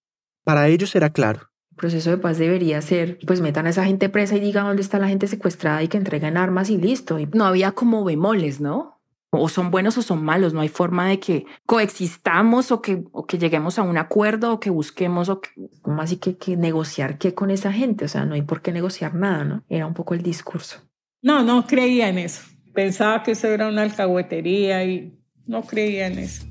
[0.44, 1.50] Para ellos era claro.
[1.72, 4.82] El proceso de paz debería ser, pues metan a esa gente presa y digan dónde
[4.82, 7.18] está la gente secuestrada y que entreguen armas y listo.
[7.18, 8.94] Y no había como bemoles, ¿no?
[9.36, 13.26] o son buenos o son malos, no hay forma de que coexistamos o que, o
[13.26, 15.50] que lleguemos a un acuerdo o que busquemos o que...
[15.82, 18.04] ¿Cómo así que, que negociar qué con esa gente?
[18.04, 19.64] O sea, no hay por qué negociar nada, ¿no?
[19.68, 20.82] Era un poco el discurso.
[21.22, 22.42] No, no creía en eso.
[22.74, 26.44] Pensaba que eso era una alcahuetería y no creía en eso.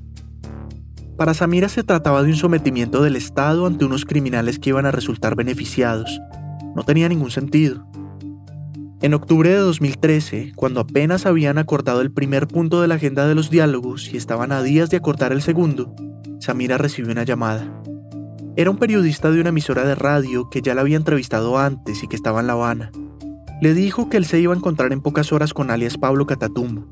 [1.16, 4.90] Para Samira se trataba de un sometimiento del Estado ante unos criminales que iban a
[4.90, 6.20] resultar beneficiados.
[6.74, 7.86] No tenía ningún sentido.
[9.02, 13.34] En octubre de 2013, cuando apenas habían acordado el primer punto de la agenda de
[13.34, 15.94] los diálogos y estaban a días de acordar el segundo,
[16.40, 17.82] Samira recibió una llamada.
[18.56, 22.08] Era un periodista de una emisora de radio que ya la había entrevistado antes y
[22.08, 22.90] que estaba en La Habana.
[23.60, 26.84] Le dijo que él se iba a encontrar en pocas horas con alias Pablo Catatumbo,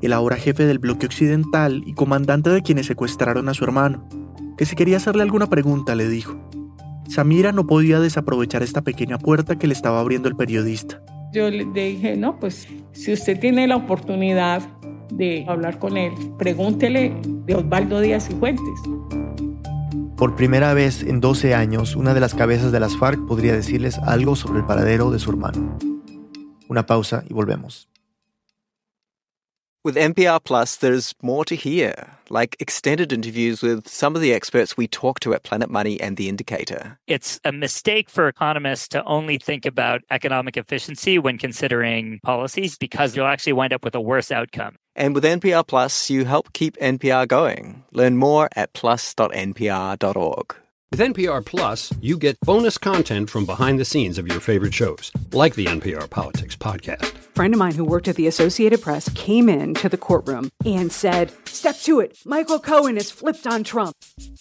[0.00, 4.08] el ahora jefe del bloque occidental y comandante de quienes secuestraron a su hermano,
[4.56, 6.36] que si quería hacerle alguna pregunta le dijo.
[7.08, 11.02] Samira no podía desaprovechar esta pequeña puerta que le estaba abriendo el periodista.
[11.32, 14.62] Yo le dije, no, pues si usted tiene la oportunidad
[15.12, 18.80] de hablar con él, pregúntele de Osvaldo Díaz y Fuentes.
[20.16, 23.98] Por primera vez en 12 años, una de las cabezas de las FARC podría decirles
[23.98, 25.76] algo sobre el paradero de su hermano.
[26.70, 27.86] Una pausa y volvemos.
[29.84, 34.78] With NPR Plus, there's more to hear, like extended interviews with some of the experts
[34.78, 36.98] we talk to at Planet Money and The Indicator.
[37.06, 43.14] It's a mistake for economists to only think about economic efficiency when considering policies because
[43.14, 44.76] you'll actually wind up with a worse outcome.
[44.96, 47.84] And with NPR Plus, you help keep NPR going.
[47.92, 50.56] Learn more at plus.npr.org.
[50.94, 55.10] With NPR Plus, you get bonus content from behind the scenes of your favorite shows,
[55.32, 57.02] like the NPR Politics podcast.
[57.02, 60.50] A friend of mine who worked at the Associated Press came in to the courtroom
[60.64, 63.96] and said, Step to it, Michael Cohen has flipped on Trump.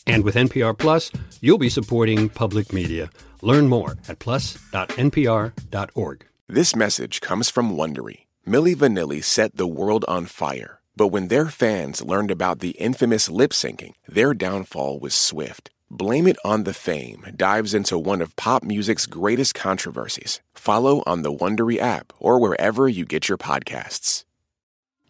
[0.06, 1.12] And with NPR Plus,
[1.42, 3.10] you'll be supporting public media.
[3.42, 6.26] Learn more at plus.npr.org.
[6.48, 8.28] This message comes from Wondery.
[8.46, 13.28] Millie Vanilli set the world on fire, but when their fans learned about the infamous
[13.28, 15.72] lip syncing, their downfall was swift.
[15.96, 20.42] Blame It on the Fame dives into one of pop music's greatest controversies.
[20.56, 24.24] Follow on the Wondery app or wherever you get your podcasts.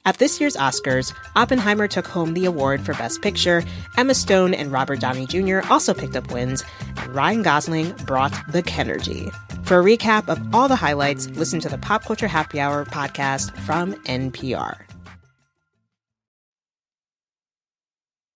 [0.04, 3.64] At this year's Oscars, Oppenheimer took home the award for Best Picture.
[3.96, 5.62] Emma Stone and Robert Downey Jr.
[5.70, 6.66] also picked up wins,
[6.98, 9.34] and Ryan Gosling brought the Kenergy.
[9.66, 13.58] For a recap of all the highlights, listen to the Pop Culture Happy Hour podcast
[13.60, 14.82] from NPR.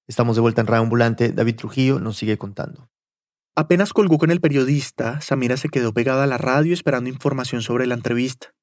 [0.07, 1.33] Estamos de vuelta en Radio Ambulante.
[1.33, 2.89] David Trujillo nos sigue contando.
[3.57, 7.87] Apenas colgó con el periodista, Samira se quedó pegada a la radio esperando información sobre
[7.87, 8.53] la entrevista.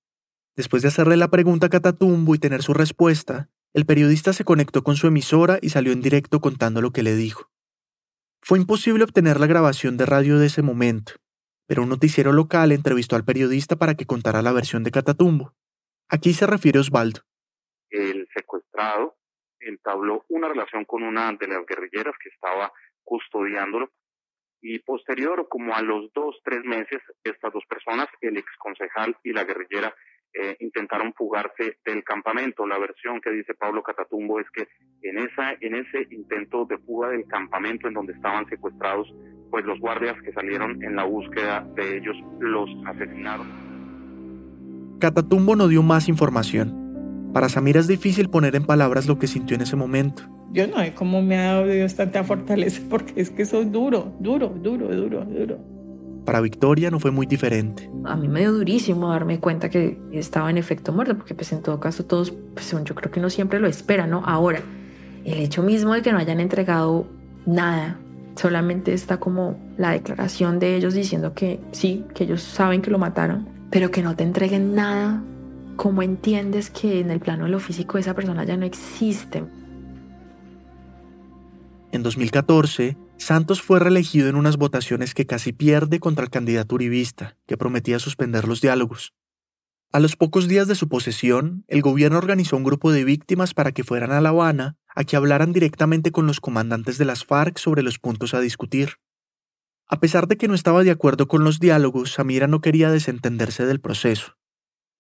[0.57, 4.85] Después de hacerle la pregunta a Catatumbo y tener su respuesta, el periodista se conectó
[4.85, 7.50] con su emisora y salió en directo contando lo que le dijo.
[8.40, 11.14] Fue imposible obtener la grabación de radio de ese momento,
[11.66, 15.54] pero un noticiero local entrevistó al periodista para que contara la versión de Catatumbo.
[16.09, 17.20] Aquí se refiere Osvaldo.
[17.90, 19.16] El secuestrado
[19.64, 22.72] entabló una relación con una de las guerrilleras que estaba
[23.03, 23.90] custodiándolo
[24.64, 29.44] y posterior, como a los dos, tres meses, estas dos personas, el exconcejal y la
[29.44, 29.94] guerrillera,
[30.33, 32.66] eh, intentaron fugarse del campamento.
[32.66, 34.66] La versión que dice Pablo Catatumbo es que
[35.03, 39.07] en, esa, en ese intento de fuga del campamento en donde estaban secuestrados,
[39.50, 44.96] pues los guardias que salieron en la búsqueda de ellos los asesinaron.
[44.98, 46.84] Catatumbo no dio más información.
[47.35, 50.23] Para Samira es difícil poner en palabras lo que sintió en ese momento.
[50.53, 54.14] Yo no sé cómo me ha dado Dios tanta fortaleza porque es que soy duro,
[54.20, 55.59] duro, duro, duro, duro.
[56.25, 57.90] Para Victoria no fue muy diferente.
[58.05, 61.61] A mí me dio durísimo darme cuenta que estaba en efecto muerto, porque pues en
[61.61, 64.23] todo caso todos, pues yo creo que uno siempre lo espera, ¿no?
[64.25, 64.61] Ahora,
[65.25, 67.09] el hecho mismo de que no hayan entregado
[67.47, 67.99] nada,
[68.37, 72.99] solamente está como la declaración de ellos diciendo que sí, que ellos saben que lo
[73.01, 75.20] mataron, pero que no te entreguen nada,
[75.76, 79.44] ¿cómo entiendes que en el plano de lo físico esa persona ya no existe?
[81.92, 87.37] En 2014, Santos fue reelegido en unas votaciones que casi pierde contra el candidato uribista,
[87.46, 89.14] que prometía suspender los diálogos.
[89.92, 93.70] A los pocos días de su posesión, el gobierno organizó un grupo de víctimas para
[93.70, 97.58] que fueran a La Habana a que hablaran directamente con los comandantes de las FARC
[97.58, 98.94] sobre los puntos a discutir.
[99.87, 103.66] A pesar de que no estaba de acuerdo con los diálogos, Samira no quería desentenderse
[103.66, 104.37] del proceso.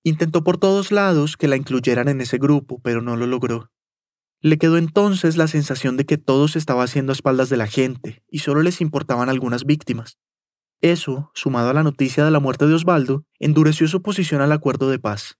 [0.06, 3.70] Intentó por todos lados que la incluyeran en ese grupo, pero no lo logró.
[4.42, 7.66] Le quedó entonces la sensación de que todo se estaba haciendo a espaldas de la
[7.66, 10.18] gente y solo les importaban algunas víctimas.
[10.82, 14.90] Eso, sumado a la noticia de la muerte de Osvaldo, endureció su posición al acuerdo
[14.90, 15.38] de paz.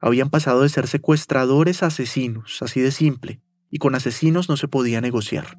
[0.00, 4.68] Habían pasado de ser secuestradores a asesinos, así de simple, y con asesinos no se
[4.68, 5.58] podía negociar.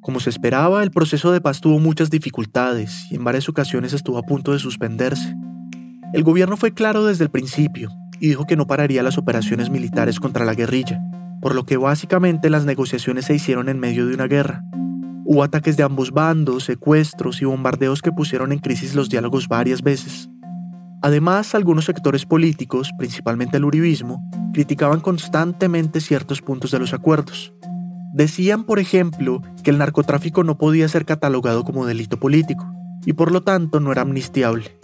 [0.00, 4.18] Como se esperaba, el proceso de paz tuvo muchas dificultades y en varias ocasiones estuvo
[4.18, 5.34] a punto de suspenderse.
[6.14, 10.20] El gobierno fue claro desde el principio y dijo que no pararía las operaciones militares
[10.20, 11.02] contra la guerrilla,
[11.40, 14.62] por lo que básicamente las negociaciones se hicieron en medio de una guerra.
[15.24, 19.82] Hubo ataques de ambos bandos, secuestros y bombardeos que pusieron en crisis los diálogos varias
[19.82, 20.30] veces.
[21.02, 24.22] Además, algunos sectores políticos, principalmente el uribismo,
[24.52, 27.52] criticaban constantemente ciertos puntos de los acuerdos.
[28.12, 32.72] Decían, por ejemplo, que el narcotráfico no podía ser catalogado como delito político,
[33.04, 34.78] y por lo tanto no era amnistiable.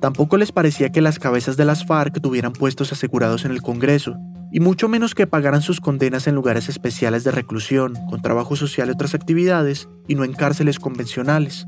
[0.00, 4.16] Tampoco les parecía que las cabezas de las FARC tuvieran puestos asegurados en el Congreso,
[4.52, 8.88] y mucho menos que pagaran sus condenas en lugares especiales de reclusión, con trabajo social
[8.88, 11.66] y otras actividades, y no en cárceles convencionales.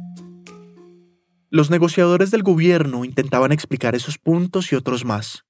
[1.50, 5.46] Los negociadores del gobierno intentaban explicar esos puntos y otros más,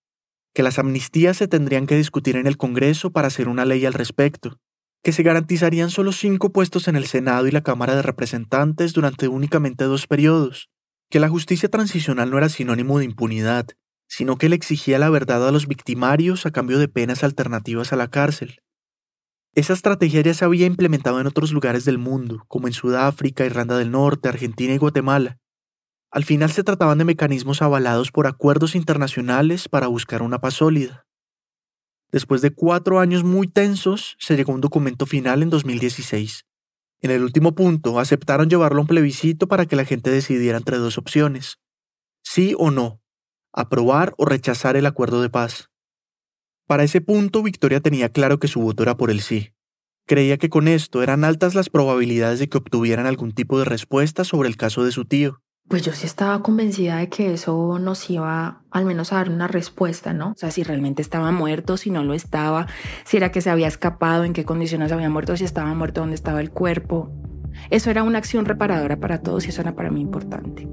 [0.55, 3.95] que las amnistías se tendrían que discutir en el Congreso para hacer una ley al
[3.95, 4.59] respecto,
[5.03, 9.29] que se garantizarían solo cinco puestos en el Senado y la Cámara de Representantes durante
[9.29, 10.71] únicamente dos periodos,
[11.11, 13.67] que la justicia transicional no era sinónimo de impunidad,
[14.09, 17.97] sino que le exigía la verdad a los victimarios a cambio de penas alternativas a
[17.97, 18.61] la cárcel.
[19.55, 23.79] Esa estrategia ya se había implementado en otros lugares del mundo, como en Sudáfrica, Irlanda
[23.79, 25.39] del Norte, Argentina y Guatemala.
[26.11, 31.07] Al final se trataban de mecanismos avalados por acuerdos internacionales para buscar una paz sólida.
[32.11, 36.48] Después de cuatro años muy tensos, se llegó a un documento final en 2016.
[37.01, 40.79] En el último punto, aceptaron llevarlo a un plebiscito para que la gente decidiera entre
[40.79, 41.59] dos opciones,
[42.25, 43.01] sí o no,
[43.53, 45.71] aprobar o rechazar el acuerdo de paz.
[46.67, 49.55] Para ese punto, Victoria tenía claro que su voto era por el sí.
[50.07, 54.25] Creía que con esto eran altas las probabilidades de que obtuvieran algún tipo de respuesta
[54.25, 55.43] sobre el caso de su tío.
[55.69, 59.49] Pues yo sí estaba convencida de que eso nos iba al menos a dar una
[59.49, 60.31] respuesta, ¿no?
[60.31, 62.67] O sea, si realmente estaba muerto, si no lo estaba,
[63.05, 66.15] si era que se había escapado, en qué condiciones había muerto, si estaba muerto, dónde
[66.15, 67.13] estaba el cuerpo.
[67.69, 70.67] Eso era una acción reparadora para todos y eso era para mí importante.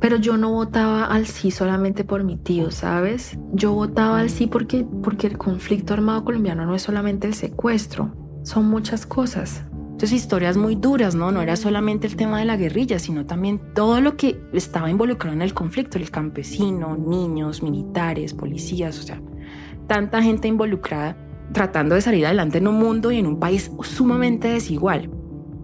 [0.00, 3.38] Pero yo no votaba al sí solamente por mi tío, ¿sabes?
[3.52, 8.14] Yo votaba al sí porque, porque el conflicto armado colombiano no es solamente el secuestro,
[8.44, 9.64] son muchas cosas.
[9.96, 11.32] Entonces historias muy duras, ¿no?
[11.32, 15.34] No era solamente el tema de la guerrilla, sino también todo lo que estaba involucrado
[15.34, 19.22] en el conflicto, el campesino, niños, militares, policías, o sea,
[19.86, 21.16] tanta gente involucrada
[21.54, 25.08] tratando de salir adelante en un mundo y en un país sumamente desigual.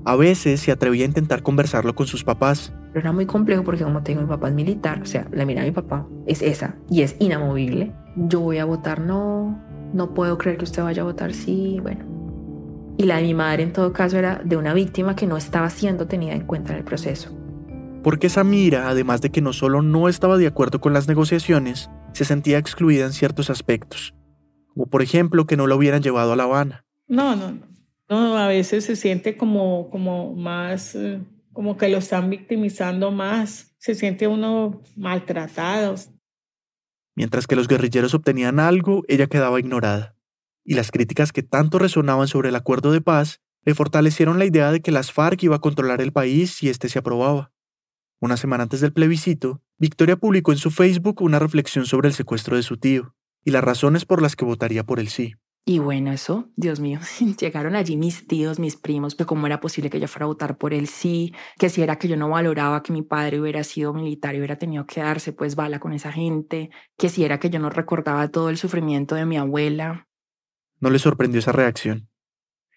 [0.07, 3.85] A veces se atrevía a intentar conversarlo con sus papás, pero era muy complejo porque
[3.85, 6.77] como tengo mi papá es militar, o sea, la mira de mi papá es esa
[6.89, 7.93] y es inamovible.
[8.17, 9.63] Yo voy a votar no,
[9.93, 12.22] no puedo creer que usted vaya a votar sí, bueno.
[13.03, 15.69] Y la de mi madre en todo caso era de una víctima que no estaba
[15.71, 17.37] siendo tenida en cuenta en el proceso.
[18.05, 22.25] Porque Samira, además de que no solo no estaba de acuerdo con las negociaciones, se
[22.25, 24.15] sentía excluida en ciertos aspectos,
[24.69, 26.85] como por ejemplo que no la hubieran llevado a La Habana.
[27.09, 27.67] No, no, no.
[28.09, 31.19] No, a veces se siente como, como más, eh,
[31.53, 35.97] como que lo están victimizando más, se siente uno maltratado.
[37.17, 40.15] Mientras que los guerrilleros obtenían algo, ella quedaba ignorada.
[40.65, 44.73] Y las críticas que tanto resonaban sobre el acuerdo de paz le fortalecieron la idea
[44.73, 47.53] de que las FARC iba a controlar el país si éste se aprobaba.
[48.21, 52.57] Una semana antes del plebiscito, Victoria publicó en su Facebook una reflexión sobre el secuestro
[52.57, 55.35] de su tío y las razones por las que votaría por el sí.
[55.65, 56.99] Y bueno, eso, Dios mío,
[57.41, 60.59] llegaron allí mis tíos, mis primos, que cómo era posible que yo fuera a votar
[60.59, 63.95] por el sí, que si era que yo no valoraba que mi padre hubiera sido
[63.95, 67.49] militar y hubiera tenido que darse pues bala con esa gente, que si era que
[67.49, 70.09] yo no recordaba todo el sufrimiento de mi abuela.
[70.83, 72.09] No le sorprendió esa reacción.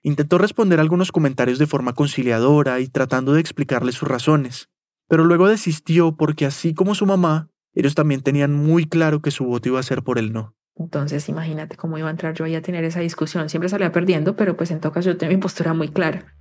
[0.04, 4.70] Intentó responder algunos comentarios de forma conciliadora y tratando de explicarle sus razones,
[5.08, 9.46] pero luego desistió porque así como su mamá, ellos también tenían muy claro que su
[9.46, 10.56] voto iba a ser por el no.
[10.76, 13.50] Entonces imagínate cómo iba a entrar yo ahí a tener esa discusión.
[13.50, 16.36] Siempre salía perdiendo, pero pues en todo caso yo tenía mi postura muy clara.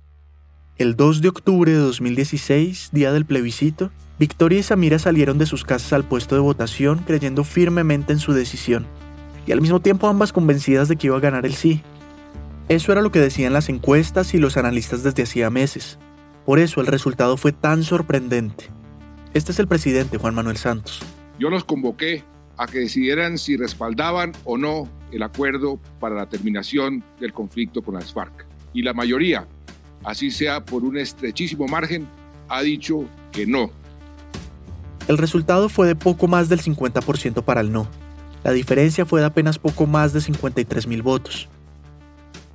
[0.77, 3.89] El 2 de octubre de 2016, día del plebiscito,
[4.19, 8.33] Victoria y Samira salieron de sus casas al puesto de votación creyendo firmemente en su
[8.33, 8.85] decisión,
[9.45, 11.81] y al mismo tiempo ambas convencidas de que iba a ganar el sí.
[12.67, 15.99] Eso era lo que decían las encuestas y los analistas desde hacía meses.
[16.45, 18.69] Por eso el resultado fue tan sorprendente.
[19.33, 21.01] Este es el presidente Juan Manuel Santos.
[21.39, 22.23] Yo los convoqué
[22.57, 27.95] a que decidieran si respaldaban o no el acuerdo para la terminación del conflicto con
[27.95, 28.45] las FARC.
[28.73, 29.47] Y la mayoría,
[30.03, 32.07] así sea por un estrechísimo margen,
[32.49, 33.69] ha dicho que no.
[35.07, 37.87] El resultado fue de poco más del 50% para el no.
[38.45, 41.49] La diferencia fue de apenas poco más de 53 mil votos.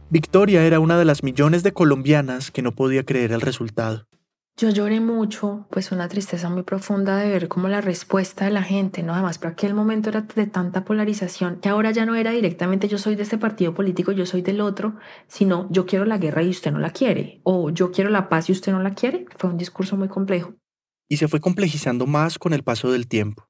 [0.08, 4.06] Victoria era una de las millones de colombianas que no podía creer el resultado.
[4.56, 8.62] Yo lloré mucho, pues una tristeza muy profunda de ver cómo la respuesta de la
[8.62, 9.14] gente, ¿no?
[9.14, 12.96] Además, para aquel momento era de tanta polarización que ahora ya no era directamente yo
[12.96, 14.94] soy de este partido político, yo soy del otro,
[15.26, 18.48] sino yo quiero la guerra y usted no la quiere, o yo quiero la paz
[18.48, 19.26] y usted no la quiere.
[19.36, 20.54] Fue un discurso muy complejo.
[21.08, 23.49] Y se fue complejizando más con el paso del tiempo.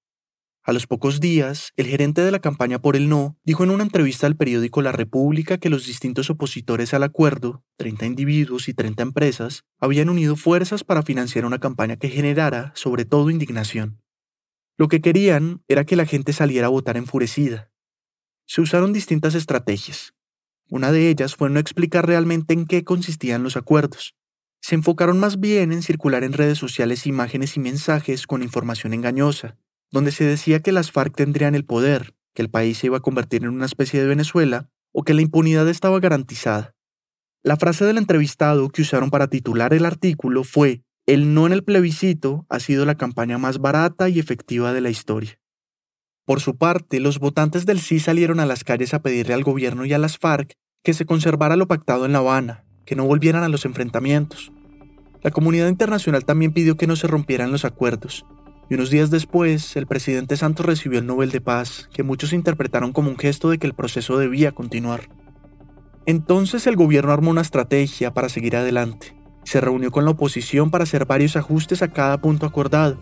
[0.63, 3.83] A los pocos días, el gerente de la campaña por el no dijo en una
[3.83, 9.03] entrevista al periódico La República que los distintos opositores al acuerdo, 30 individuos y 30
[9.03, 14.03] empresas, habían unido fuerzas para financiar una campaña que generara, sobre todo, indignación.
[14.77, 17.71] Lo que querían era que la gente saliera a votar enfurecida.
[18.47, 20.13] Se usaron distintas estrategias.
[20.69, 24.15] Una de ellas fue no explicar realmente en qué consistían los acuerdos.
[24.61, 29.57] Se enfocaron más bien en circular en redes sociales imágenes y mensajes con información engañosa,
[29.91, 33.03] donde se decía que las FARC tendrían el poder, que el país se iba a
[33.03, 36.75] convertir en una especie de Venezuela o que la impunidad estaba garantizada.
[37.43, 41.65] La frase del entrevistado que usaron para titular el artículo fue, el no en el
[41.65, 45.39] plebiscito ha sido la campaña más barata y efectiva de la historia.
[46.27, 49.85] Por su parte, los votantes del sí salieron a las calles a pedirle al gobierno
[49.87, 50.53] y a las FARC
[50.85, 54.53] que se conservara lo pactado en La Habana, que no volvieran a los enfrentamientos.
[55.23, 58.25] La comunidad internacional también pidió que no se rompieran los acuerdos
[58.71, 62.93] y unos días después, el presidente Santos recibió el Nobel de Paz, que muchos interpretaron
[62.93, 65.09] como un gesto de que el proceso debía continuar.
[66.07, 69.17] Entonces el gobierno armó una estrategia para seguir adelante.
[69.43, 72.97] Se reunió con la oposición para hacer varios ajustes a cada punto acordado,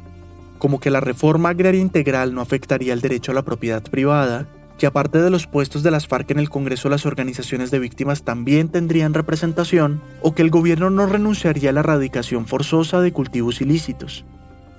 [0.59, 4.49] como que la reforma agraria integral no afectaría el derecho a la propiedad privada,
[4.79, 8.23] que aparte de los puestos de las FARC en el Congreso las organizaciones de víctimas
[8.23, 13.61] también tendrían representación, o que el gobierno no renunciaría a la erradicación forzosa de cultivos
[13.61, 14.25] ilícitos.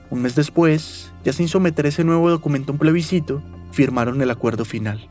[0.09, 4.65] Un mes después, ya sin someter ese nuevo documento a un plebiscito, firmaron el acuerdo
[4.65, 5.07] final.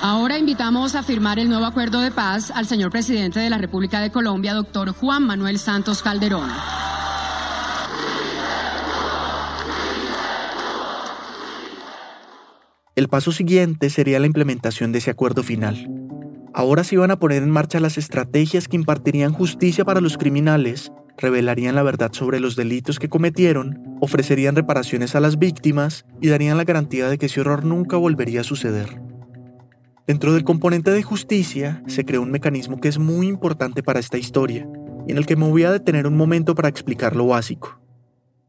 [0.00, 4.00] Ahora invitamos a firmar el nuevo acuerdo de paz al señor presidente de la República
[4.00, 6.50] de Colombia, doctor Juan Manuel Santos Calderón.
[12.94, 15.88] El paso siguiente sería la implementación de ese acuerdo final.
[16.52, 20.92] Ahora se iban a poner en marcha las estrategias que impartirían justicia para los criminales
[21.22, 26.58] revelarían la verdad sobre los delitos que cometieron, ofrecerían reparaciones a las víctimas y darían
[26.58, 29.00] la garantía de que ese horror nunca volvería a suceder.
[30.06, 34.18] Dentro del componente de justicia se creó un mecanismo que es muy importante para esta
[34.18, 34.68] historia
[35.06, 37.80] y en el que me voy a detener un momento para explicar lo básico.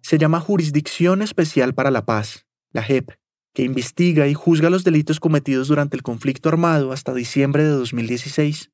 [0.01, 3.11] Se llama Jurisdicción Especial para la Paz, la JEP,
[3.53, 8.71] que investiga y juzga los delitos cometidos durante el conflicto armado hasta diciembre de 2016.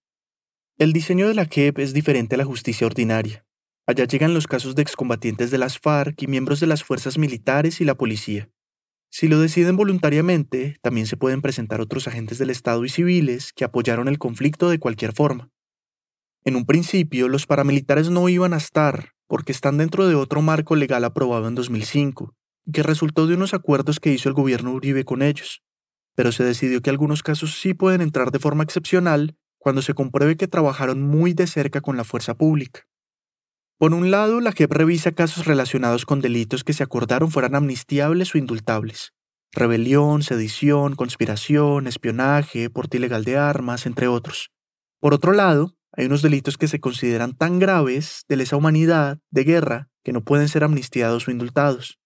[0.78, 3.45] El diseño de la JEP es diferente a la justicia ordinaria.
[3.90, 7.82] Allá llegan los casos de excombatientes de las FARC y miembros de las fuerzas militares
[7.82, 8.48] y la policía.
[9.10, 13.66] Si lo deciden voluntariamente, también se pueden presentar otros agentes del Estado y civiles que
[13.66, 15.50] apoyaron el conflicto de cualquier forma.
[16.46, 20.76] En un principio, los paramilitares no iban a estar, porque están dentro de otro marco
[20.76, 22.36] legal aprobado en 2005,
[22.68, 25.64] y que resultó de unos acuerdos que hizo el gobierno Uribe con ellos.
[26.14, 30.38] Pero se decidió que algunos casos sí pueden entrar de forma excepcional cuando se compruebe
[30.38, 32.86] que trabajaron muy de cerca con la fuerza pública.
[33.80, 38.36] Por un lado, la JEP revisa casos relacionados con delitos que se acordaron fueran amnistiables
[38.36, 39.14] o indultables.
[39.54, 44.52] Rebelión, sedición, conspiración, espionaje, porte ilegal de armas, entre otros.
[45.00, 49.46] Por otro lado, hay unos delitos que se consideran tan graves, de lesa humanidad, de
[49.46, 52.00] guerra, que no pueden ser amnistiados o indultados.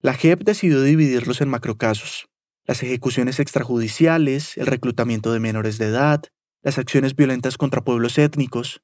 [0.00, 2.28] La JEP decidió dividirlos en macrocasos.
[2.66, 6.22] Las ejecuciones extrajudiciales, el reclutamiento de menores de edad,
[6.62, 8.80] las acciones violentas contra pueblos étnicos.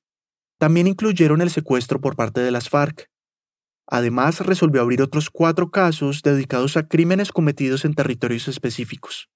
[0.58, 3.10] También incluyeron el secuestro por parte de las FARC.
[3.86, 9.28] Además, resolvió abrir otros cuatro casos dedicados a crímenes cometidos en territorios específicos.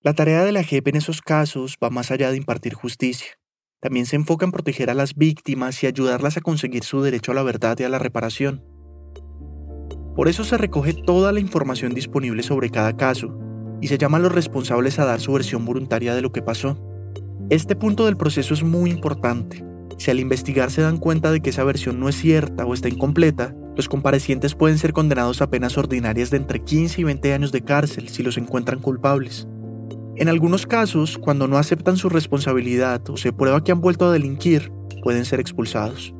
[0.00, 3.38] La tarea de la JEP en esos casos va más allá de impartir justicia.
[3.80, 7.34] También se enfoca en proteger a las víctimas y ayudarlas a conseguir su derecho a
[7.34, 8.64] la verdad y a la reparación.
[10.14, 13.38] Por eso se recoge toda la información disponible sobre cada caso
[13.80, 16.76] y se llama a los responsables a dar su versión voluntaria de lo que pasó.
[17.50, 19.64] Este punto del proceso es muy importante.
[19.98, 22.88] Si al investigar se dan cuenta de que esa versión no es cierta o está
[22.88, 27.52] incompleta, los comparecientes pueden ser condenados a penas ordinarias de entre 15 y 20 años
[27.52, 29.46] de cárcel si los encuentran culpables.
[30.16, 34.12] En algunos casos, cuando no aceptan su responsabilidad o se prueba que han vuelto a
[34.12, 34.72] delinquir,
[35.02, 36.14] pueden ser expulsados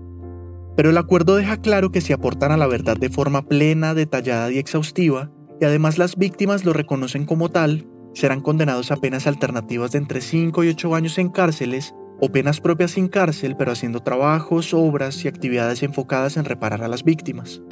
[0.79, 4.53] pero el acuerdo deja claro que si aportan a la verdad de forma plena, detallada
[4.53, 5.29] y exhaustiva,
[5.61, 10.21] y además las víctimas lo reconocen como tal, serán condenados a penas alternativas de entre
[10.21, 15.25] 5 y 8 años en cárceles o penas propias sin cárcel pero haciendo trabajos, obras
[15.25, 17.63] y actividades enfocadas en reparar a las víctimas.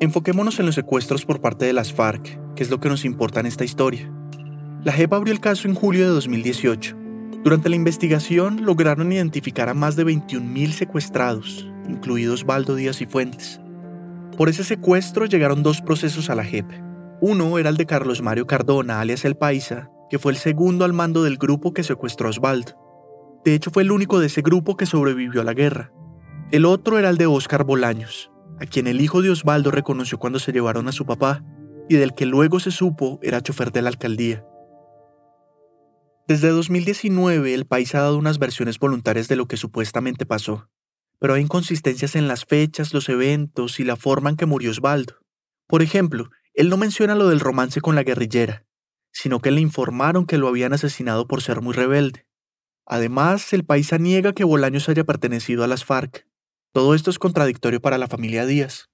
[0.00, 3.40] Enfoquémonos en los secuestros por parte de las FARC, que es lo que nos importa
[3.40, 4.10] en esta historia.
[4.82, 6.96] La JEP abrió el caso en julio de 2018.
[7.44, 13.60] Durante la investigación lograron identificar a más de 21.000 secuestrados, incluidos Baldo Díaz y Fuentes.
[14.38, 16.64] Por ese secuestro llegaron dos procesos a la JEP.
[17.20, 20.94] Uno era el de Carlos Mario Cardona, alias El Paisa, que fue el segundo al
[20.94, 22.79] mando del grupo que secuestró a Osvaldo.
[23.44, 25.92] De hecho, fue el único de ese grupo que sobrevivió a la guerra.
[26.50, 28.30] El otro era el de Óscar Bolaños,
[28.60, 31.44] a quien el hijo de Osvaldo reconoció cuando se llevaron a su papá,
[31.88, 34.44] y del que luego se supo era chofer de la alcaldía.
[36.28, 40.68] Desde 2019, el país ha dado unas versiones voluntarias de lo que supuestamente pasó
[41.20, 45.18] pero hay inconsistencias en las fechas, los eventos y la forma en que murió Osvaldo.
[45.68, 48.64] Por ejemplo, él no menciona lo del romance con la guerrillera,
[49.12, 52.26] sino que le informaron que lo habían asesinado por ser muy rebelde.
[52.92, 56.26] Además, el paisa niega que Bolaños haya pertenecido a las FARC.
[56.72, 58.88] Todo esto es contradictorio para la familia Díaz.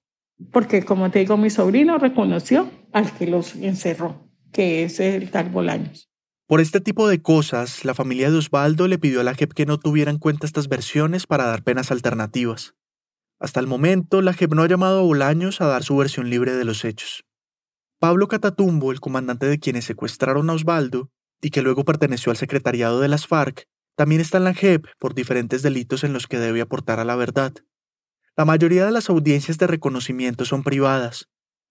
[0.51, 5.49] Porque, como te digo, mi sobrino reconoció al que los encerró, que es el tal
[5.49, 6.11] Bolaños.
[6.45, 9.65] Por este tipo de cosas, la familia de Osvaldo le pidió a la JEP que
[9.65, 12.75] no tuviera en cuenta estas versiones para dar penas alternativas.
[13.39, 16.53] Hasta el momento, la JEP no ha llamado a Bolaños a dar su versión libre
[16.53, 17.25] de los hechos.
[17.97, 21.09] Pablo Catatumbo, el comandante de quienes secuestraron a Osvaldo,
[21.41, 23.67] y que luego perteneció al secretariado de las FARC,
[23.97, 27.15] también está en la JEP por diferentes delitos en los que debe aportar a la
[27.15, 27.51] verdad.
[28.37, 31.29] La mayoría de las audiencias de reconocimiento son privadas,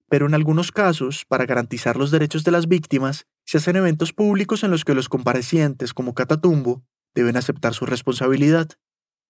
[0.08, 4.64] pero en algunos casos, para garantizar los derechos de las víctimas, se hacen eventos públicos
[4.64, 6.82] en los que los comparecientes, como Catatumbo,
[7.14, 8.70] deben aceptar su responsabilidad.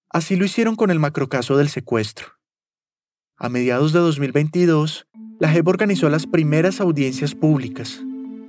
[0.09, 2.29] Así lo hicieron con el macrocaso del secuestro.
[3.37, 5.07] A mediados de 2022,
[5.39, 8.03] la JEP organizó las primeras audiencias públicas.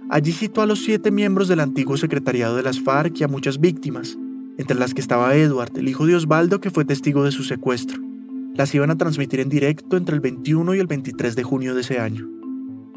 [0.10, 3.60] Allí citó a los siete miembros del antiguo secretariado de las FARC y a muchas
[3.60, 4.18] víctimas,
[4.58, 8.02] entre las que estaba Edward, el hijo de Osvaldo, que fue testigo de su secuestro.
[8.56, 11.82] Las iban a transmitir en directo entre el 21 y el 23 de junio de
[11.82, 12.28] ese año.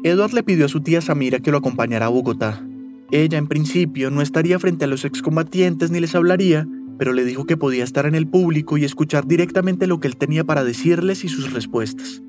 [0.03, 2.65] Edward le pidió a su tía Samira que lo acompañara a Bogotá.
[3.11, 7.45] Ella, en principio, no estaría frente a los excombatientes ni les hablaría, pero le dijo
[7.45, 11.23] que podía estar en el público y escuchar directamente lo que él tenía para decirles
[11.23, 12.23] y sus respuestas.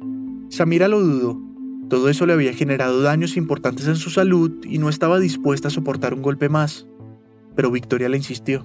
[0.50, 1.40] Samira lo dudó.
[1.88, 5.70] Todo eso le había generado daños importantes en su salud y no estaba dispuesta a
[5.70, 6.86] soportar un golpe más.
[7.54, 8.64] Pero Victoria le insistió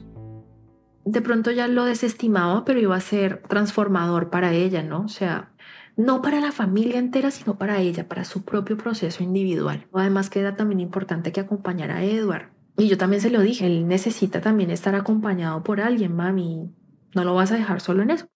[1.08, 5.04] de pronto ya lo desestimaba, pero iba a ser transformador para ella, ¿no?
[5.04, 5.54] O sea,
[5.96, 9.88] no para la familia entera, sino para ella, para su propio proceso individual.
[9.94, 12.52] Además que era también importante que acompañara a Edward.
[12.78, 16.76] Y yo también se lo dije, él necesita también estar acompañado por alguien, mami.
[17.16, 18.28] No lo vas a dejar solo en eso.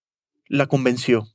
[0.48, 1.28] La convenció.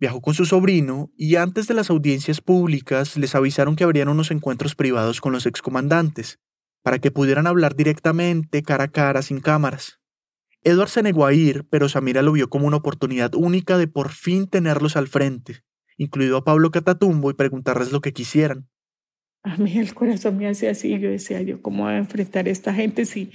[0.00, 4.30] Viajó con su sobrino y antes de las audiencias públicas les avisaron que habrían unos
[4.30, 6.40] encuentros privados con los excomandantes,
[6.82, 10.00] para que pudieran hablar directamente, cara a cara, sin cámaras.
[10.64, 14.10] Edward se negó a ir, pero Samira lo vio como una oportunidad única de por
[14.10, 15.62] fin tenerlos al frente,
[15.98, 18.66] incluido a Pablo Catatumbo, y preguntarles lo que quisieran.
[19.42, 22.50] A mí el corazón me hace así, yo decía, yo cómo voy a enfrentar a
[22.50, 23.30] esta gente si,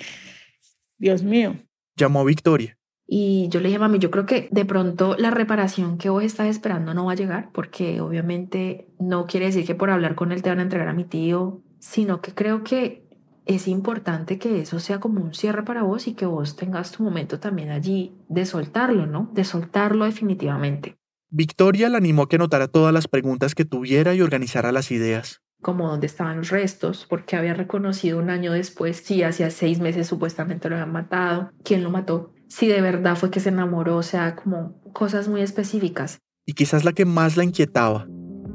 [0.98, 1.56] Dios mío.
[1.96, 2.78] Llamó a Victoria.
[3.06, 6.48] Y yo le dije, mami, yo creo que de pronto la reparación que vos estás
[6.48, 10.42] esperando no va a llegar, porque obviamente no quiere decir que por hablar con él
[10.42, 13.09] te van a entregar a mi tío, sino que creo que
[13.50, 17.02] es importante que eso sea como un cierre para vos y que vos tengas tu
[17.02, 19.32] momento también allí de soltarlo, ¿no?
[19.34, 20.98] De soltarlo definitivamente.
[21.32, 25.42] Victoria la animó a que notara todas las preguntas que tuviera y organizara las ideas.
[25.64, 30.06] Como dónde estaban los restos, porque había reconocido un año después si hacía seis meses
[30.06, 34.04] supuestamente lo habían matado, quién lo mató, si de verdad fue que se enamoró, o
[34.04, 36.20] sea, como cosas muy específicas.
[36.46, 38.08] Y quizás la que más la inquietaba,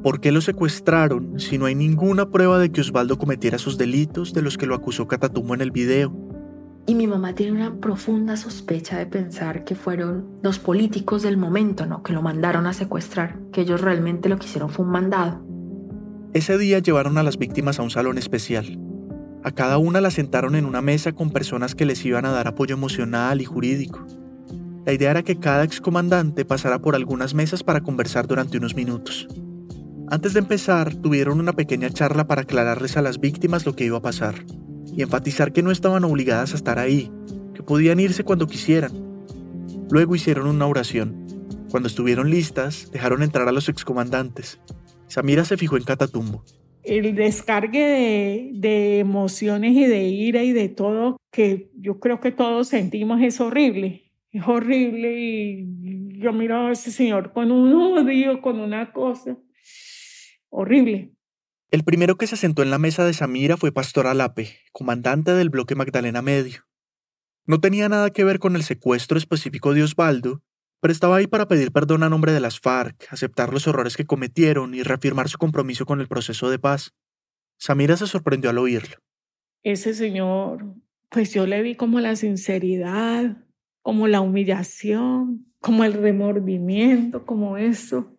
[0.05, 4.34] ¿Por qué lo secuestraron si no hay ninguna prueba de que Osvaldo cometiera esos delitos
[4.34, 6.14] de los que lo acusó Catatumbo en el video?
[6.86, 11.86] Y mi mamá tiene una profunda sospecha de pensar que fueron los políticos del momento,
[11.86, 12.02] ¿no?
[12.02, 15.42] Que lo mandaron a secuestrar, que ellos realmente lo que hicieron fue un mandado.
[16.34, 18.78] Ese día llevaron a las víctimas a un salón especial.
[19.42, 22.46] A cada una la sentaron en una mesa con personas que les iban a dar
[22.46, 24.05] apoyo emocional y jurídico.
[24.84, 29.28] La idea era que cada excomandante pasara por algunas mesas para conversar durante unos minutos.
[30.15, 33.99] Antes de empezar, tuvieron una pequeña charla para aclararles a las víctimas lo que iba
[33.99, 34.37] a pasar
[34.97, 37.11] y enfatizar que no estaban obligadas a estar ahí,
[37.53, 38.93] que podían irse cuando quisieran.
[39.91, 41.27] Luego hicieron una oración.
[41.69, 44.61] Cuando estuvieron listas, dejaron entrar a los excomandantes.
[45.09, 46.45] Samira se fijó en Catatumbo.
[46.85, 52.69] El descargue de, emociones y de ira y de todo que yo creo que todos
[52.69, 54.12] sentimos es horrible.
[54.31, 59.39] Es horrible y yo miro a ese señor con un odio, con una cosa
[60.55, 61.12] horrible.
[61.70, 65.50] El primero que se sentó en la mesa de Samira fue Pastor Alape, comandante del
[65.50, 66.66] bloque Magdalena Medio.
[67.46, 70.42] No tenía nada que ver con el secuestro específico de Osvaldo,
[70.80, 74.07] pero estaba ahí para pedir perdón a nombre de las FARC, aceptar los errores que
[74.07, 76.94] cometieron y reafirmar su compromiso con el proceso de paz.
[77.59, 78.96] Samira se sorprendió al oírlo.
[79.62, 80.74] Ese señor,
[81.09, 83.38] pues yo le vi como la sinceridad,
[83.82, 88.14] como la humillación, como el remordimiento, como eso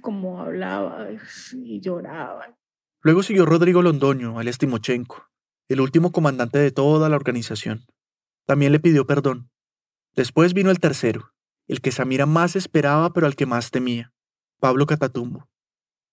[0.00, 1.08] como hablaba
[1.52, 2.56] y lloraba.
[3.02, 5.28] Luego siguió Rodrigo Londoño, alias Timochenko,
[5.68, 7.84] el último comandante de toda la organización.
[8.46, 9.50] También le pidió perdón.
[10.14, 11.32] Después vino el tercero,
[11.66, 14.12] el que Samira más esperaba pero al que más temía,
[14.60, 15.48] Pablo Catatumbo.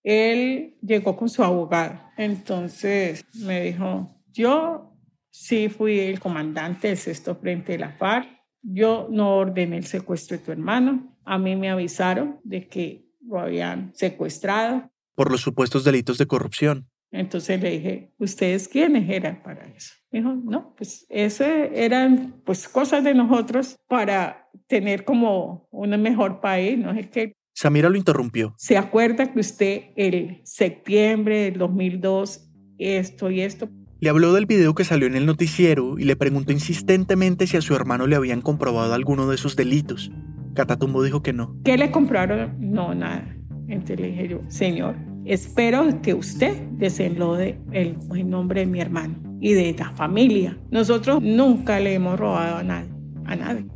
[0.02, 4.92] Él llegó con su abogado, entonces me dijo, yo
[5.30, 8.28] sí fui el comandante del sexto frente de la FARC,
[8.62, 13.40] yo no ordené el secuestro de tu hermano, a mí me avisaron de que lo
[13.40, 14.90] habían secuestrado.
[15.14, 16.88] Por los supuestos delitos de corrupción.
[17.10, 19.94] Entonces le dije, ¿ustedes quiénes eran para eso?
[20.10, 26.78] dijo, no, pues eso eran pues cosas de nosotros para tener como un mejor país,
[26.78, 26.92] ¿no?
[26.92, 28.54] Es que Samira lo interrumpió.
[28.56, 32.48] ¿Se acuerda que usted el septiembre del 2002
[32.78, 33.68] esto y esto?
[34.00, 37.62] Le habló del video que salió en el noticiero y le preguntó insistentemente si a
[37.62, 40.10] su hermano le habían comprobado alguno de esos delitos.
[40.54, 41.56] Catatumbo dijo que no.
[41.64, 42.56] ¿Qué le compraron?
[42.58, 43.24] No, nada.
[43.68, 49.14] Entonces le dije yo, señor, espero que usted desenlode el, el nombre de mi hermano
[49.40, 50.58] y de la familia.
[50.70, 52.90] Nosotros nunca le hemos robado a nadie,
[53.24, 53.66] a nadie.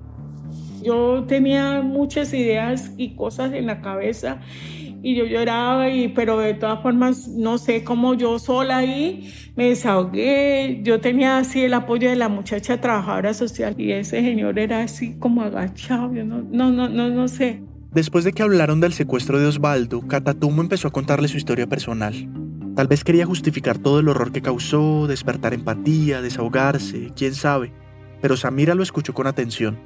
[0.83, 4.41] Yo tenía muchas ideas y cosas en la cabeza
[5.07, 9.68] y yo lloraba, y, pero de todas formas, no sé cómo yo sola ahí me
[9.68, 10.80] desahogué.
[10.82, 15.16] Yo tenía así el apoyo de la muchacha trabajadora social y ese señor era así
[15.20, 17.62] como agachado, yo no, no, no, no, no sé.
[17.92, 22.28] Después de que hablaron del secuestro de Osvaldo, Catatumbo empezó a contarle su historia personal.
[22.74, 27.72] Tal vez quería justificar todo el horror que causó, despertar empatía, desahogarse, quién sabe.
[28.20, 29.78] Pero Samira lo escuchó con atención.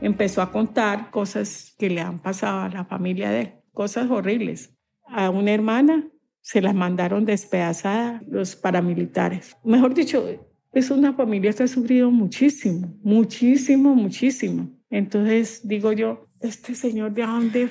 [0.00, 4.74] Empezó a contar cosas que le han pasado a la familia de él cosas horribles.
[5.06, 6.08] A una hermana
[6.40, 9.56] se la mandaron despedazada los paramilitares.
[9.62, 10.26] Mejor dicho,
[10.72, 14.70] es una familia que ha sufrido muchísimo, muchísimo, muchísimo.
[14.90, 17.68] Entonces digo yo, este señor de dónde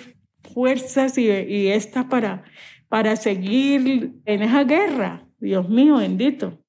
[0.53, 2.43] fuerzas y, y esta para,
[2.87, 5.27] para seguir en esa guerra.
[5.39, 6.61] Dios mío, bendito.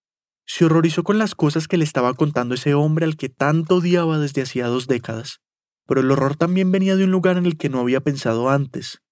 [0.46, 4.18] Se horrorizó con las cosas que le estaba contando ese hombre al que tanto odiaba
[4.18, 5.40] desde hacía dos décadas.
[5.86, 9.02] Pero el horror también venía de un lugar en el que no había pensado antes,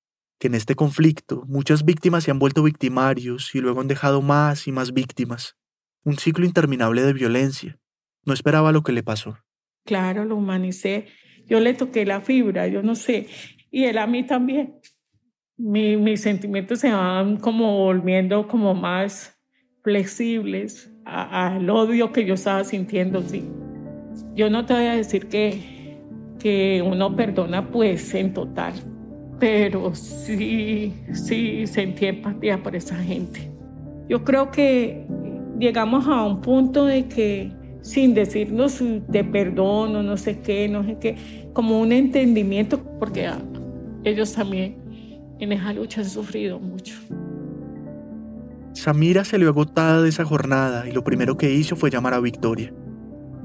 [0.44, 4.68] que en este conflicto muchas víctimas se han vuelto victimarios y luego han dejado más
[4.68, 5.56] y más víctimas.
[6.04, 7.78] Un ciclo interminable de violencia.
[8.26, 9.38] No esperaba lo que le pasó.
[9.86, 11.06] Claro, lo humanicé.
[11.46, 13.26] Yo le toqué la fibra, yo no sé.
[13.70, 14.74] Y él a mí también.
[15.56, 19.40] mis sentimientos se van como volviendo como más
[19.82, 23.48] flexibles al odio que yo estaba sintiendo, sí.
[24.34, 26.02] Yo no te voy a decir que,
[26.38, 28.74] que uno perdona pues en total,
[29.38, 33.50] pero sí, sí sentí empatía por esa gente.
[34.08, 35.06] Yo creo que
[35.58, 40.84] llegamos a un punto de que sin decirnos de perdón o no sé qué, no
[40.84, 41.16] sé qué,
[41.52, 43.30] como un entendimiento, porque
[44.04, 44.76] ellos también
[45.38, 46.94] en esa lucha han sufrido mucho.
[48.72, 52.20] Samira se le agotada de esa jornada y lo primero que hizo fue llamar a
[52.20, 52.72] Victoria.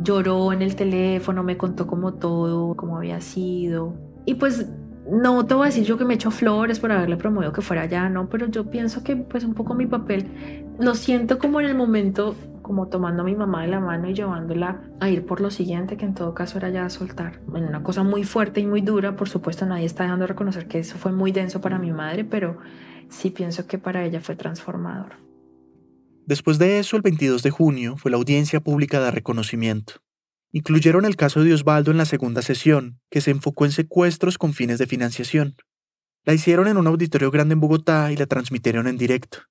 [0.02, 3.94] Lloró en el teléfono, me contó como todo, cómo había sido.
[4.26, 4.66] Y pues
[5.12, 7.84] no te voy a decir yo que me echo flores por haberle promovido que fuera
[7.84, 11.68] allá, no, pero yo pienso que pues un poco mi papel lo siento como en
[11.68, 15.42] el momento como tomando a mi mamá de la mano y llevándola a ir por
[15.42, 17.42] lo siguiente, que en todo caso era ya soltar.
[17.56, 20.68] En una cosa muy fuerte y muy dura, por supuesto nadie está dejando de reconocer
[20.68, 22.60] que eso fue muy denso para mi madre, pero
[23.10, 25.14] sí pienso que para ella fue transformador.
[26.28, 29.94] Después de eso, el 22 de junio fue la audiencia pública de reconocimiento.
[30.52, 34.54] Incluyeron el caso de Osvaldo en la segunda sesión, que se enfocó en secuestros con
[34.54, 35.56] fines de financiación.
[36.26, 39.44] La hicieron en un auditorio grande en Bogotá y la transmitieron en directo.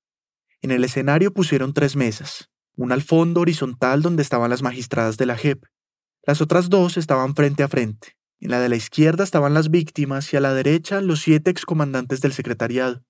[0.61, 5.27] En el escenario pusieron tres mesas, una al fondo horizontal donde estaban las magistradas de
[5.27, 5.65] la JEP.
[6.27, 8.17] Las otras dos estaban frente a frente.
[8.41, 12.21] En la de la izquierda estaban las víctimas y a la derecha los siete excomandantes
[12.21, 13.05] del secretariado.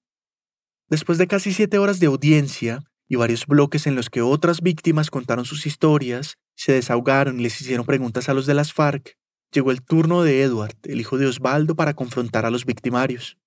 [0.89, 5.11] Después de casi siete horas de audiencia y varios bloques en los que otras víctimas
[5.11, 9.17] contaron sus historias, se desahogaron y les hicieron preguntas a los de las FARC,
[9.53, 13.39] llegó el turno de Edward, el hijo de Osvaldo, para confrontar a los victimarios.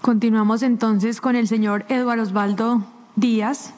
[0.00, 2.84] Continuamos entonces con el señor Edward Osvaldo
[3.14, 3.72] Díaz,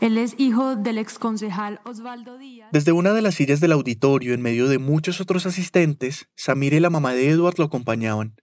[0.00, 2.68] él es hijo del exconcejal Osvaldo Díaz.
[2.70, 6.80] Desde una de las sillas del auditorio, en medio de muchos otros asistentes, Samir y
[6.80, 8.36] la mamá de Edward lo acompañaban.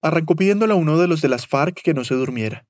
[0.00, 2.66] Arrancó pidiéndole a uno de los de las FARC que no se durmiera.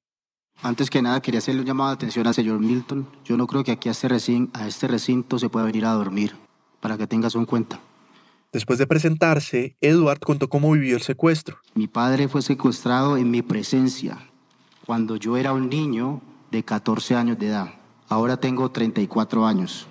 [0.63, 3.07] Antes que nada, quería hacerle un llamado de atención al señor Milton.
[3.25, 5.93] Yo no creo que aquí a este, recinto, a este recinto se pueda venir a
[5.93, 6.35] dormir,
[6.81, 7.81] para que tengas en cuenta.
[8.53, 11.59] Después de presentarse, Edward contó cómo vivió el secuestro.
[11.75, 14.19] Mi padre fue secuestrado en mi presencia,
[14.87, 17.75] cuando yo era un niño de 14 años de edad.
[18.09, 19.89] Ahora tengo 34 años.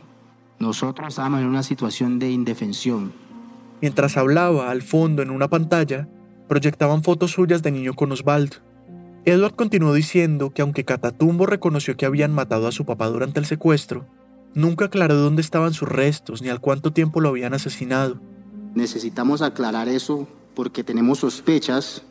[0.57, 3.13] Nosotros estábamos en una situación de indefensión.
[3.82, 6.07] Mientras hablaba, al fondo, en una pantalla,
[6.47, 8.57] proyectaban fotos suyas de niño con Osvaldo.
[9.28, 13.47] Edward continuó diciendo que aunque Catatumbo reconoció que habían matado a su papá durante el
[13.47, 14.05] secuestro,
[14.53, 18.19] nunca aclaró dónde estaban sus restos ni al cuánto tiempo lo habían asesinado.
[18.76, 22.03] Necesitamos aclarar eso porque tenemos sospechas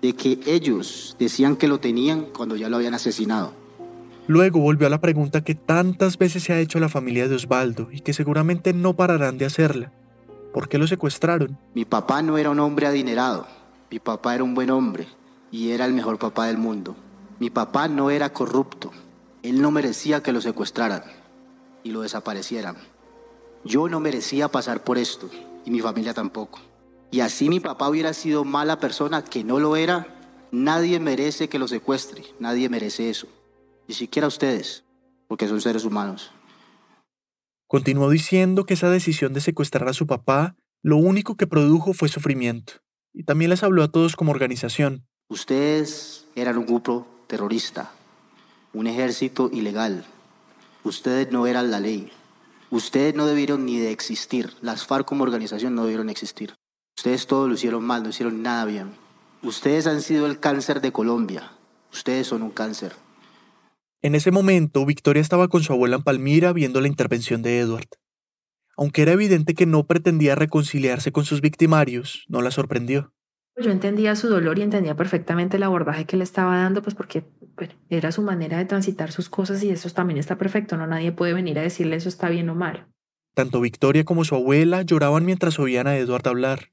[0.00, 3.52] de que ellos decían que lo tenían cuando ya lo habían asesinado.
[4.28, 7.88] Luego volvió a la pregunta que tantas veces se ha hecho la familia de Osvaldo
[7.90, 9.90] y que seguramente no pararán de hacerla.
[10.54, 11.58] ¿Por qué lo secuestraron?
[11.74, 13.48] Mi papá no era un hombre adinerado.
[13.90, 15.08] Mi papá era un buen hombre
[15.50, 16.96] y era el mejor papá del mundo.
[17.38, 18.92] Mi papá no era corrupto.
[19.42, 21.02] Él no merecía que lo secuestraran
[21.82, 22.76] y lo desaparecieran.
[23.64, 25.30] Yo no merecía pasar por esto
[25.64, 26.60] y mi familia tampoco.
[27.10, 30.06] Y así mi papá hubiera sido mala persona, que no lo era,
[30.50, 33.28] nadie merece que lo secuestre, nadie merece eso
[33.88, 34.84] ni siquiera ustedes,
[35.28, 36.32] porque son seres humanos.
[37.66, 42.08] Continuó diciendo que esa decisión de secuestrar a su papá lo único que produjo fue
[42.08, 42.74] sufrimiento,
[43.12, 45.06] y también les habló a todos como organización.
[45.28, 47.90] Ustedes eran un grupo terrorista,
[48.72, 50.04] un ejército ilegal.
[50.84, 52.12] Ustedes no eran la ley.
[52.70, 54.52] Ustedes no debieron ni de existir.
[54.62, 56.54] Las FARC como organización no debieron existir.
[56.96, 58.92] Ustedes todo lo hicieron mal, no hicieron nada bien.
[59.42, 61.50] Ustedes han sido el cáncer de Colombia.
[61.92, 62.94] Ustedes son un cáncer.
[64.02, 67.88] En ese momento, Victoria estaba con su abuela en Palmira viendo la intervención de Edward.
[68.76, 73.12] Aunque era evidente que no pretendía reconciliarse con sus victimarios, no la sorprendió.
[73.58, 77.24] Yo entendía su dolor y entendía perfectamente el abordaje que le estaba dando, pues porque
[77.88, 81.32] era su manera de transitar sus cosas y eso también está perfecto, no nadie puede
[81.32, 82.86] venir a decirle eso está bien o mal.
[83.34, 86.72] Tanto Victoria como su abuela lloraban mientras oían a Edward hablar.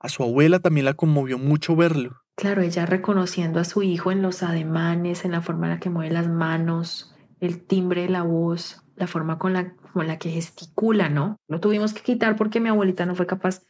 [0.00, 2.22] A su abuela también la conmovió mucho verlo.
[2.34, 5.90] Claro, ella reconociendo a su hijo en los ademanes, en la forma en la que
[5.90, 10.30] mueve las manos, el timbre de la voz, la forma con la, con la que
[10.30, 11.36] gesticula, ¿no?
[11.46, 13.62] Lo tuvimos que quitar porque mi abuelita no fue capaz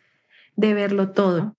[0.57, 1.55] de verlo todo.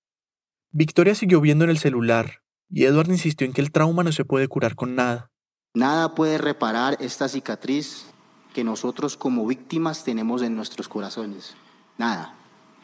[0.75, 4.25] Victoria siguió viendo en el celular y Edward insistió en que el trauma no se
[4.25, 5.29] puede curar con nada.
[5.75, 8.07] Nada puede reparar esta cicatriz
[8.55, 11.55] que nosotros como víctimas tenemos en nuestros corazones.
[11.99, 12.35] Nada,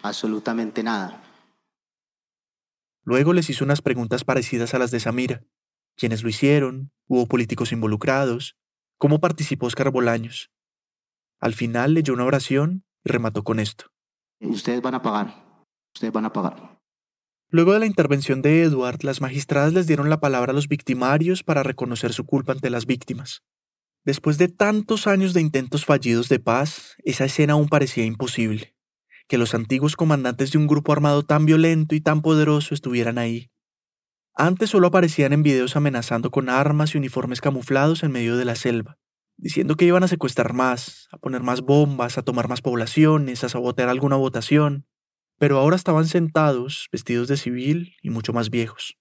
[0.03, 1.23] absolutamente nada.
[3.05, 5.43] Luego les hizo unas preguntas parecidas a las de Samira.
[5.95, 6.91] ¿Quiénes lo hicieron?
[7.07, 8.55] ¿Hubo políticos involucrados?
[8.99, 10.51] ¿Cómo participó Oscar Bolaños?
[11.39, 13.85] Al final leyó una oración y remató con esto.
[14.41, 15.43] Ustedes van a pagar.
[15.95, 16.68] Ustedes van a pagar.
[17.51, 21.43] Luego de la intervención de Edward, las magistradas les dieron la palabra a los victimarios
[21.43, 23.41] para reconocer su culpa ante las víctimas.
[24.05, 28.75] Después de tantos años de intentos fallidos de paz, esa escena aún parecía imposible
[29.27, 33.51] que los antiguos comandantes de un grupo armado tan violento y tan poderoso estuvieran ahí.
[34.35, 38.55] Antes solo aparecían en videos amenazando con armas y uniformes camuflados en medio de la
[38.55, 38.97] selva,
[39.37, 43.49] diciendo que iban a secuestrar más, a poner más bombas, a tomar más poblaciones, a
[43.49, 44.87] sabotear alguna votación,
[45.39, 48.97] pero ahora estaban sentados, vestidos de civil y mucho más viejos.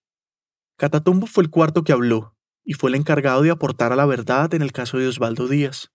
[0.79, 4.55] Catatumbo fue el cuarto que habló, y fue el encargado de aportar a la verdad
[4.55, 5.91] en el caso de Osvaldo Díaz.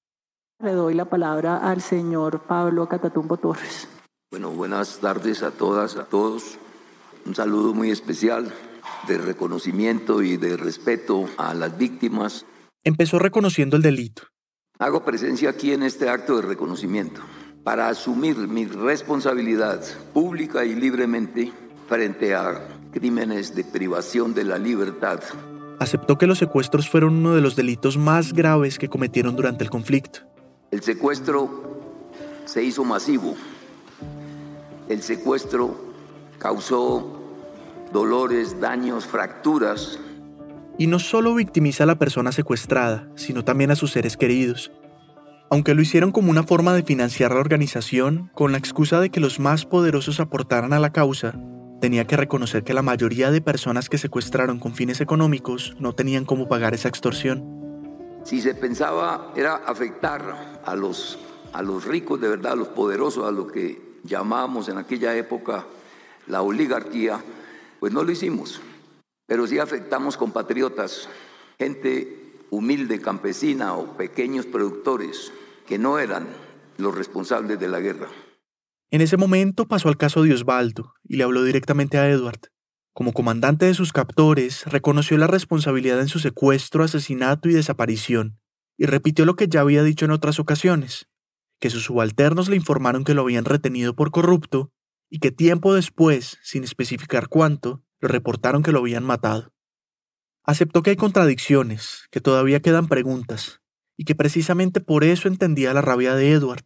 [0.59, 3.87] Le doy la palabra al señor Pablo Catatumbo Torres.
[4.31, 6.57] Bueno, buenas tardes a todas, a todos.
[7.25, 8.53] Un saludo muy especial
[9.07, 12.45] de reconocimiento y de respeto a las víctimas.
[12.83, 14.23] Empezó reconociendo el delito.
[14.79, 17.21] Hago presencia aquí en este acto de reconocimiento
[17.63, 19.81] para asumir mi responsabilidad
[20.13, 21.51] pública y libremente
[21.87, 25.21] frente a crímenes de privación de la libertad
[25.83, 29.69] aceptó que los secuestros fueron uno de los delitos más graves que cometieron durante el
[29.69, 30.21] conflicto.
[30.71, 31.81] El secuestro
[32.45, 33.35] se hizo masivo.
[34.89, 35.75] El secuestro
[36.39, 37.21] causó
[37.91, 39.99] dolores, daños, fracturas.
[40.77, 44.71] Y no solo victimiza a la persona secuestrada, sino también a sus seres queridos.
[45.53, 49.19] Aunque lo hicieron como una forma de financiar la organización, con la excusa de que
[49.19, 51.35] los más poderosos aportaran a la causa,
[51.79, 56.25] tenía que reconocer que la mayoría de personas que secuestraron con fines económicos no tenían
[56.25, 57.43] cómo pagar esa extorsión.
[58.23, 61.19] Si se pensaba era afectar a los,
[61.53, 65.67] a los ricos de verdad, a los poderosos, a lo que llamábamos en aquella época
[66.25, 67.23] la oligarquía,
[67.79, 68.59] pues no lo hicimos.
[69.27, 71.07] Pero sí afectamos compatriotas,
[71.59, 75.31] gente humilde, campesina o pequeños productores
[75.67, 76.27] que no eran
[76.77, 78.09] los responsables de la guerra.
[78.91, 82.39] En ese momento pasó al caso de Osvaldo y le habló directamente a Edward.
[82.93, 88.39] Como comandante de sus captores, reconoció la responsabilidad en su secuestro, asesinato y desaparición,
[88.77, 91.07] y repitió lo que ya había dicho en otras ocasiones,
[91.59, 94.71] que sus subalternos le informaron que lo habían retenido por corrupto
[95.09, 99.53] y que tiempo después, sin especificar cuánto, le reportaron que lo habían matado.
[100.43, 103.62] Aceptó que hay contradicciones, que todavía quedan preguntas,
[103.97, 106.65] y que precisamente por eso entendía la rabia de Edward,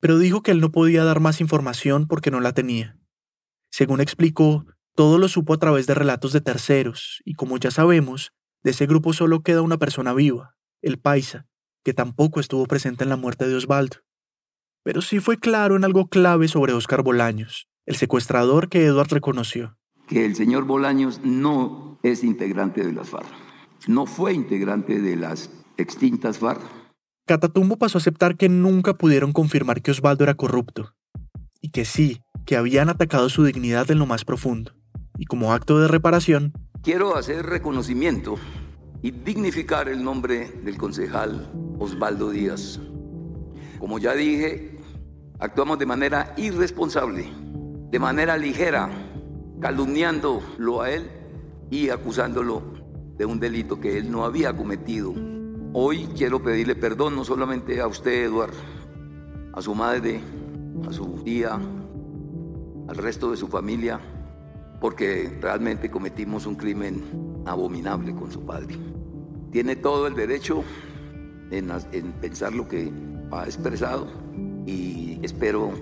[0.00, 2.98] pero dijo que él no podía dar más información porque no la tenía.
[3.70, 8.32] Según explicó, todo lo supo a través de relatos de terceros, y como ya sabemos,
[8.62, 11.46] de ese grupo solo queda una persona viva, el paisa,
[11.84, 13.98] que tampoco estuvo presente en la muerte de Osvaldo.
[14.82, 19.78] Pero sí fue claro en algo clave sobre Oscar Bolaños, el secuestrador que Edward reconoció.
[20.08, 23.28] Que el señor Bolaños no es integrante de las FARC.
[23.86, 25.50] No fue integrante de las
[25.82, 26.60] extintas FARC
[27.24, 30.92] Catatumbo pasó a aceptar que nunca pudieron confirmar que Osvaldo era corrupto,
[31.60, 34.72] y que sí, que habían atacado su dignidad en lo más profundo.
[35.18, 36.52] Y como acto de reparación,
[36.82, 38.36] quiero hacer reconocimiento
[39.02, 42.80] y dignificar el nombre del concejal Osvaldo Díaz.
[43.78, 44.78] Como ya dije,
[45.38, 47.30] actuamos de manera irresponsable,
[47.90, 48.90] de manera ligera,
[49.60, 51.08] calumniándolo a él
[51.70, 52.62] y acusándolo
[53.16, 55.14] de un delito que él no había cometido
[55.74, 58.58] Hoy quiero pedirle perdón no solamente a usted, Eduardo,
[59.54, 60.20] a su madre,
[60.86, 61.58] a su tía,
[62.88, 63.98] al resto de su familia,
[64.82, 68.76] porque realmente cometimos un crimen abominable con su padre.
[69.50, 70.62] Tiene todo el derecho
[71.50, 72.92] en, en pensar lo que
[73.30, 74.08] ha expresado
[74.66, 75.72] y espero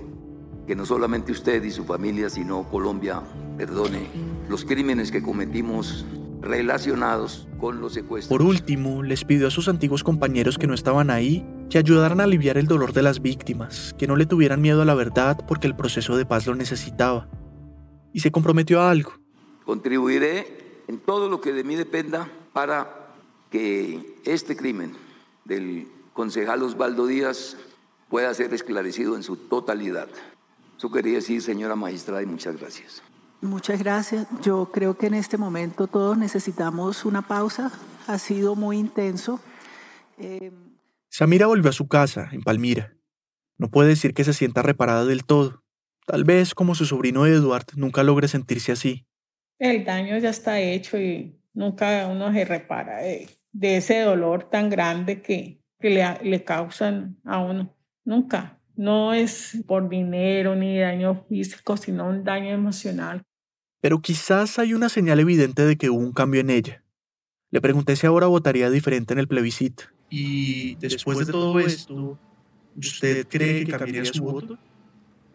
[0.68, 3.22] que no solamente usted y su familia, sino Colombia
[3.56, 4.06] perdone
[4.48, 6.06] los crímenes que cometimos
[6.40, 8.28] relacionados con los secuestros.
[8.36, 12.24] Por último, les pidió a sus antiguos compañeros que no estaban ahí que ayudaran a
[12.24, 15.68] aliviar el dolor de las víctimas, que no le tuvieran miedo a la verdad porque
[15.68, 17.28] el proceso de paz lo necesitaba.
[18.12, 19.12] Y se comprometió a algo.
[19.64, 23.12] Contribuiré en todo lo que de mí dependa para
[23.50, 24.96] que este crimen
[25.44, 27.56] del concejal Osvaldo Díaz
[28.08, 30.08] pueda ser esclarecido en su totalidad.
[30.76, 33.02] Eso quería decir, señora magistrada, y muchas gracias.
[33.42, 34.26] Muchas gracias.
[34.42, 37.72] Yo creo que en este momento todos necesitamos una pausa.
[38.06, 39.40] Ha sido muy intenso.
[40.18, 40.52] Eh...
[41.08, 42.94] Samira volvió a su casa, en Palmira.
[43.56, 45.64] No puede decir que se sienta reparada del todo.
[46.06, 49.06] Tal vez, como su sobrino Edward, nunca logre sentirse así.
[49.58, 53.28] El daño ya está hecho y nunca uno se repara de,
[53.76, 57.74] ese dolor tan grande que, que le, le causan a uno.
[58.04, 58.58] Nunca.
[58.76, 63.22] No es por dinero ni daño físico, sino un daño emocional
[63.80, 66.84] pero quizás hay una señal evidente de que hubo un cambio en ella.
[67.50, 69.84] Le pregunté si ahora votaría diferente en el plebiscito.
[70.08, 72.18] Y después de todo esto,
[72.76, 74.58] ¿usted cree que cambiaría su voto?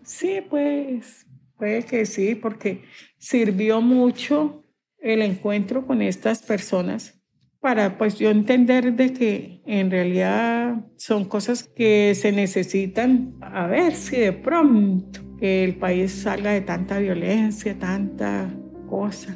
[0.04, 1.26] Sí, pues
[1.58, 2.84] puede que sí, porque
[3.18, 4.64] sirvió mucho
[5.00, 7.20] el encuentro con estas personas
[7.60, 13.96] para pues yo entender de que en realidad son cosas que se necesitan a ver
[13.96, 18.50] si de pronto que el país salga de tanta violencia, tanta
[18.90, 19.36] cosa.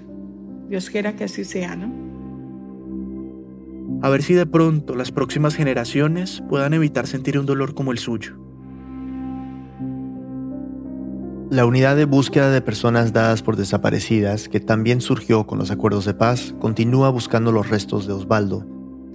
[0.69, 2.09] Dios quiera que así sea, ¿no?
[4.01, 7.97] A ver si de pronto las próximas generaciones puedan evitar sentir un dolor como el
[7.97, 8.37] suyo.
[11.49, 16.05] La unidad de búsqueda de personas dadas por desaparecidas, que también surgió con los acuerdos
[16.05, 18.67] de paz, continúa buscando los restos de Osvaldo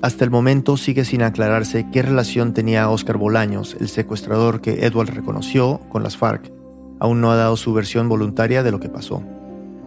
[0.03, 5.14] Hasta el momento sigue sin aclararse qué relación tenía Oscar Bolaños, el secuestrador que Edward
[5.14, 6.63] reconoció, con las FARC.
[7.01, 9.22] Aún no ha dado su versión voluntaria de lo que pasó.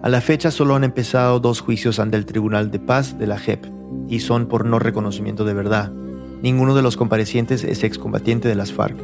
[0.04, 3.38] A la fecha solo han empezado dos juicios ante el Tribunal de Paz de la
[3.38, 3.66] JEP,
[4.08, 5.92] y son por no reconocimiento de verdad.
[6.42, 8.98] Ninguno de los comparecientes es excombatiente de las FARC.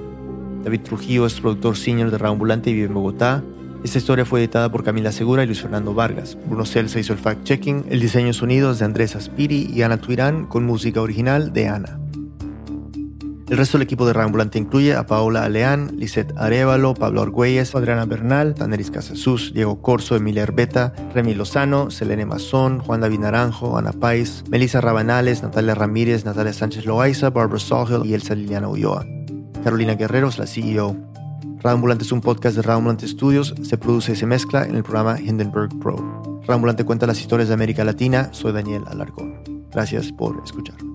[0.64, 3.44] David Trujillo es productor senior de Raambulante y vive en Bogotá.
[3.84, 6.38] Esta historia fue editada por Camila Segura y Luis Fernando Vargas.
[6.46, 7.86] Bruno Celsa hizo el fact-checking.
[7.90, 12.00] El diseño de sonidos de Andrés Aspiri y Ana Tuirán con música original de Ana.
[13.50, 18.06] El resto del equipo de Raambulante incluye a Paola Aleán, Lisette Arevalo, Pablo Argüelles, Adriana
[18.06, 23.92] Bernal, Taneris Casasus, Diego Corso, Emilia Herbeta, Remy Lozano, Selene Mazón, Juan David Naranjo, Ana
[23.92, 29.06] Pais, Melissa Rabanales, Natalia Ramírez, Natalia Sánchez Loaiza, Barbara Sawhill y Elsa Liliana Ulloa.
[29.64, 30.96] Carolina Guerreros, la CEO.
[31.62, 35.20] Raambulante es un podcast de Raambulante Studios, se produce y se mezcla en el programa
[35.20, 36.42] Hindenburg Pro.
[36.46, 39.42] Raambulante cuenta las historias de América Latina, soy Daniel Alarcón.
[39.72, 40.93] Gracias por escuchar.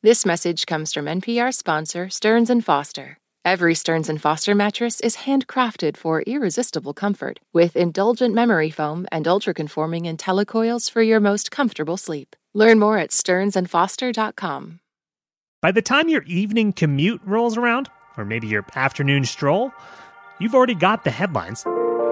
[0.00, 3.18] This message comes from NPR sponsor Stearns & Foster.
[3.44, 9.26] Every Stearns & Foster mattress is handcrafted for irresistible comfort with indulgent memory foam and
[9.26, 12.36] ultra-conforming IntelliCoils for your most comfortable sleep.
[12.54, 14.78] Learn more at stearnsandfoster.com.
[15.60, 19.72] By the time your evening commute rolls around, or maybe your afternoon stroll,
[20.38, 21.62] you've already got the headlines.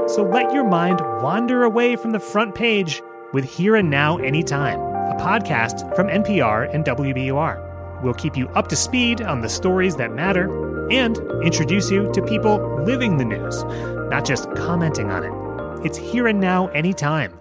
[0.09, 3.01] So let your mind wander away from the front page
[3.33, 7.66] with Here and Now Anytime, a podcast from NPR and WBUR.
[8.03, 10.49] We'll keep you up to speed on the stories that matter
[10.91, 13.65] and introduce you to people living the news,
[14.11, 15.33] not just commenting on it.
[15.85, 17.33] It's Here and Now Anytime.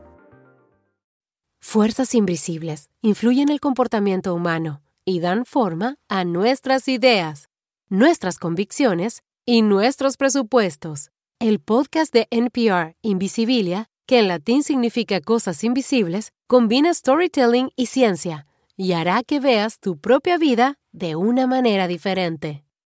[1.62, 7.50] Fuerzas invisibles influyen el comportamiento humano y dan forma a nuestras ideas,
[7.90, 11.12] nuestras convicciones y nuestros presupuestos.
[11.40, 18.46] El podcast de NPR Invisibilia, que en latín significa cosas invisibles, combina storytelling y ciencia
[18.78, 22.65] y hará que veas tu propia vida de una manera diferente.